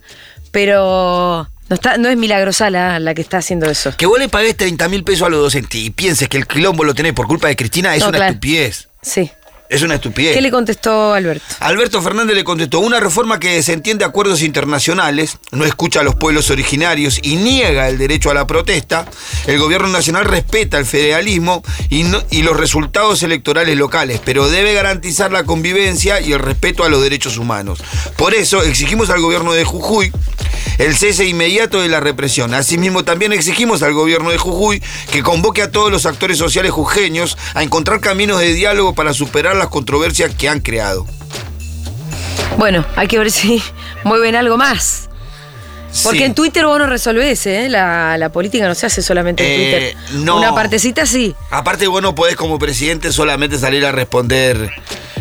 pero 0.52 1.48
no, 1.68 1.74
está, 1.74 1.98
no 1.98 2.08
es 2.08 2.16
Milagrosala 2.16 2.98
la 3.00 3.14
que 3.14 3.20
está 3.22 3.38
haciendo 3.38 3.68
eso. 3.70 3.92
Que 3.96 4.06
vos 4.06 4.18
le 4.18 4.28
pagues 4.28 4.56
30 4.56 4.88
mil 4.88 5.04
pesos 5.04 5.26
a 5.26 5.30
los 5.30 5.40
docentes 5.40 5.80
y 5.80 5.90
pienses 5.90 6.28
que 6.28 6.36
el 6.36 6.46
quilombo 6.46 6.84
lo 6.84 6.94
tenés 6.94 7.12
por 7.12 7.26
culpa 7.26 7.48
de 7.48 7.56
Cristina 7.56 7.94
es 7.94 8.02
No, 8.02 8.08
una 8.08 8.18
claro. 8.18 8.32
estupidez. 8.32 8.88
Sí. 9.02 9.30
Es 9.68 9.82
una 9.82 9.96
estupidez. 9.96 10.34
¿Qué 10.34 10.40
le 10.40 10.50
contestó 10.50 11.12
Alberto? 11.12 11.44
Alberto 11.60 12.00
Fernández 12.00 12.34
le 12.34 12.42
contestó, 12.44 12.78
una 12.80 13.00
reforma 13.00 13.38
que 13.38 13.50
desentiende 13.54 14.02
acuerdos 14.04 14.40
internacionales, 14.40 15.36
no 15.52 15.66
escucha 15.66 16.00
a 16.00 16.02
los 16.04 16.14
pueblos 16.14 16.50
originarios 16.50 17.18
y 17.22 17.36
niega 17.36 17.88
el 17.88 17.98
derecho 17.98 18.30
a 18.30 18.34
la 18.34 18.46
protesta, 18.46 19.04
el 19.46 19.58
gobierno 19.58 19.88
nacional 19.88 20.24
respeta 20.24 20.78
el 20.78 20.86
federalismo 20.86 21.62
y, 21.90 22.04
no- 22.04 22.22
y 22.30 22.42
los 22.42 22.56
resultados 22.56 23.22
electorales 23.22 23.76
locales, 23.76 24.22
pero 24.24 24.48
debe 24.48 24.72
garantizar 24.72 25.30
la 25.32 25.44
convivencia 25.44 26.20
y 26.20 26.32
el 26.32 26.38
respeto 26.38 26.84
a 26.84 26.88
los 26.88 27.02
derechos 27.02 27.36
humanos. 27.36 27.80
Por 28.16 28.34
eso 28.34 28.62
exigimos 28.62 29.10
al 29.10 29.20
gobierno 29.20 29.52
de 29.52 29.64
Jujuy 29.64 30.10
el 30.78 30.96
cese 30.96 31.26
inmediato 31.26 31.80
de 31.82 31.88
la 31.88 31.98
represión. 31.98 32.54
Asimismo, 32.54 33.04
también 33.04 33.32
exigimos 33.32 33.82
al 33.82 33.92
gobierno 33.94 34.30
de 34.30 34.38
Jujuy 34.38 34.80
que 35.10 35.22
convoque 35.24 35.60
a 35.62 35.72
todos 35.72 35.90
los 35.90 36.06
actores 36.06 36.38
sociales 36.38 36.70
jujeños 36.70 37.36
a 37.54 37.64
encontrar 37.64 38.00
caminos 38.00 38.38
de 38.38 38.54
diálogo 38.54 38.94
para 38.94 39.12
superar 39.12 39.56
las 39.58 39.68
controversias 39.68 40.34
que 40.34 40.48
han 40.48 40.60
creado. 40.60 41.06
Bueno, 42.56 42.84
hay 42.96 43.06
que 43.08 43.18
ver 43.18 43.30
si 43.30 43.62
mueven 44.04 44.34
algo 44.36 44.56
más. 44.56 45.04
Porque 46.04 46.18
Sí. 46.18 46.24
en 46.24 46.34
Twitter 46.34 46.66
vos 46.66 46.78
no 46.78 46.86
resolvés, 46.86 47.46
¿eh? 47.46 47.68
La, 47.70 48.18
la 48.18 48.28
política 48.30 48.68
no 48.68 48.74
se 48.74 48.84
hace 48.86 49.00
solamente 49.00 49.42
en 49.42 49.60
Eh, 49.60 49.96
Twitter. 49.96 50.22
no. 50.24 50.36
Una 50.36 50.54
partecita 50.54 51.06
sí. 51.06 51.34
Aparte, 51.50 51.86
vos 51.86 52.02
no 52.02 52.14
podés 52.14 52.36
como 52.36 52.58
presidente 52.58 53.10
solamente 53.10 53.58
salir 53.58 53.86
a 53.86 53.90
responder 53.92 54.70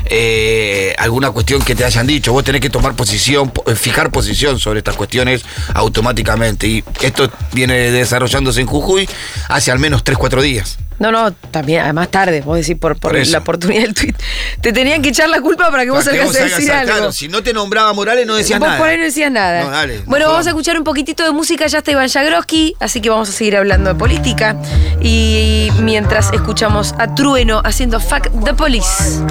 eh, 0.10 0.94
alguna 1.00 1.32
cuestión 1.32 1.62
que 1.62 1.74
te 1.74 1.86
hayan 1.86 2.06
dicho. 2.06 2.34
Vos 2.34 2.44
tenés 2.44 2.60
que 2.62 2.70
tomar 2.70 2.96
posición, 2.96 3.50
po- 3.50 3.64
fijar 3.76 4.12
posición 4.12 4.60
sobre 4.60 4.80
estas 4.80 4.96
cuestiones 4.98 5.44
automáticamente. 5.74 6.68
Y 6.68 6.84
esto 7.02 7.32
viene 7.54 7.92
desarrollándose 7.92 8.60
en 8.62 8.68
Jujuy 8.68 9.08
hace 9.48 9.72
al 9.72 9.80
menos 9.80 10.04
3-4 10.04 10.42
días. 10.42 10.78
No, 11.00 11.12
no, 11.12 11.32
también, 11.32 11.82
además 11.82 12.10
tarde, 12.10 12.42
vos 12.42 12.58
decís 12.58 12.76
por, 12.80 13.00
por 13.00 13.16
la 13.16 13.38
oportunidad 13.38 13.84
del 13.84 13.94
tweet. 13.94 14.16
Te 14.62 14.74
tenían 14.74 15.02
que 15.02 15.10
echar 15.10 15.30
la 15.30 15.40
culpa 15.42 15.70
para 15.70 15.84
que 15.84 15.92
vos 15.92 16.04
Para 16.04 16.18
salgas 16.18 16.36
a 16.36 16.44
decir 16.56 16.72
algo. 16.72 16.92
claro, 16.94 17.12
si 17.12 17.28
no 17.28 17.44
te 17.44 17.54
nombraba 17.54 17.94
Morales, 17.94 18.26
no 18.26 18.36
decías 18.36 18.60
Vos 18.60 18.68
nada. 18.68 18.80
por 18.80 18.88
ahí 18.90 18.98
no 18.98 19.04
decías 19.04 19.32
nada. 19.32 19.64
No, 19.64 19.70
dale, 19.70 20.00
no 20.00 20.04
bueno, 20.06 20.28
vamos 20.28 20.48
a 20.48 20.50
escuchar 20.50 20.78
un 20.78 20.84
poquitito 20.84 21.24
de 21.24 21.32
música, 21.32 21.68
ya 21.68 21.80
está 21.80 21.92
Iván 21.92 22.10
Jagroski, 22.10 22.76
así 22.80 23.00
que 23.02 23.10
vamos 23.10 23.30
a 23.30 23.32
seguir 23.32 23.56
hablando 23.58 23.94
de 23.94 23.96
política. 24.00 24.56
Y 25.02 25.70
mientras 25.82 26.34
escuchamos 26.34 26.96
a 26.98 27.14
Trueno 27.14 27.62
haciendo 27.64 28.00
Fuck 28.00 28.30
the 28.44 28.54
Police. 28.54 29.22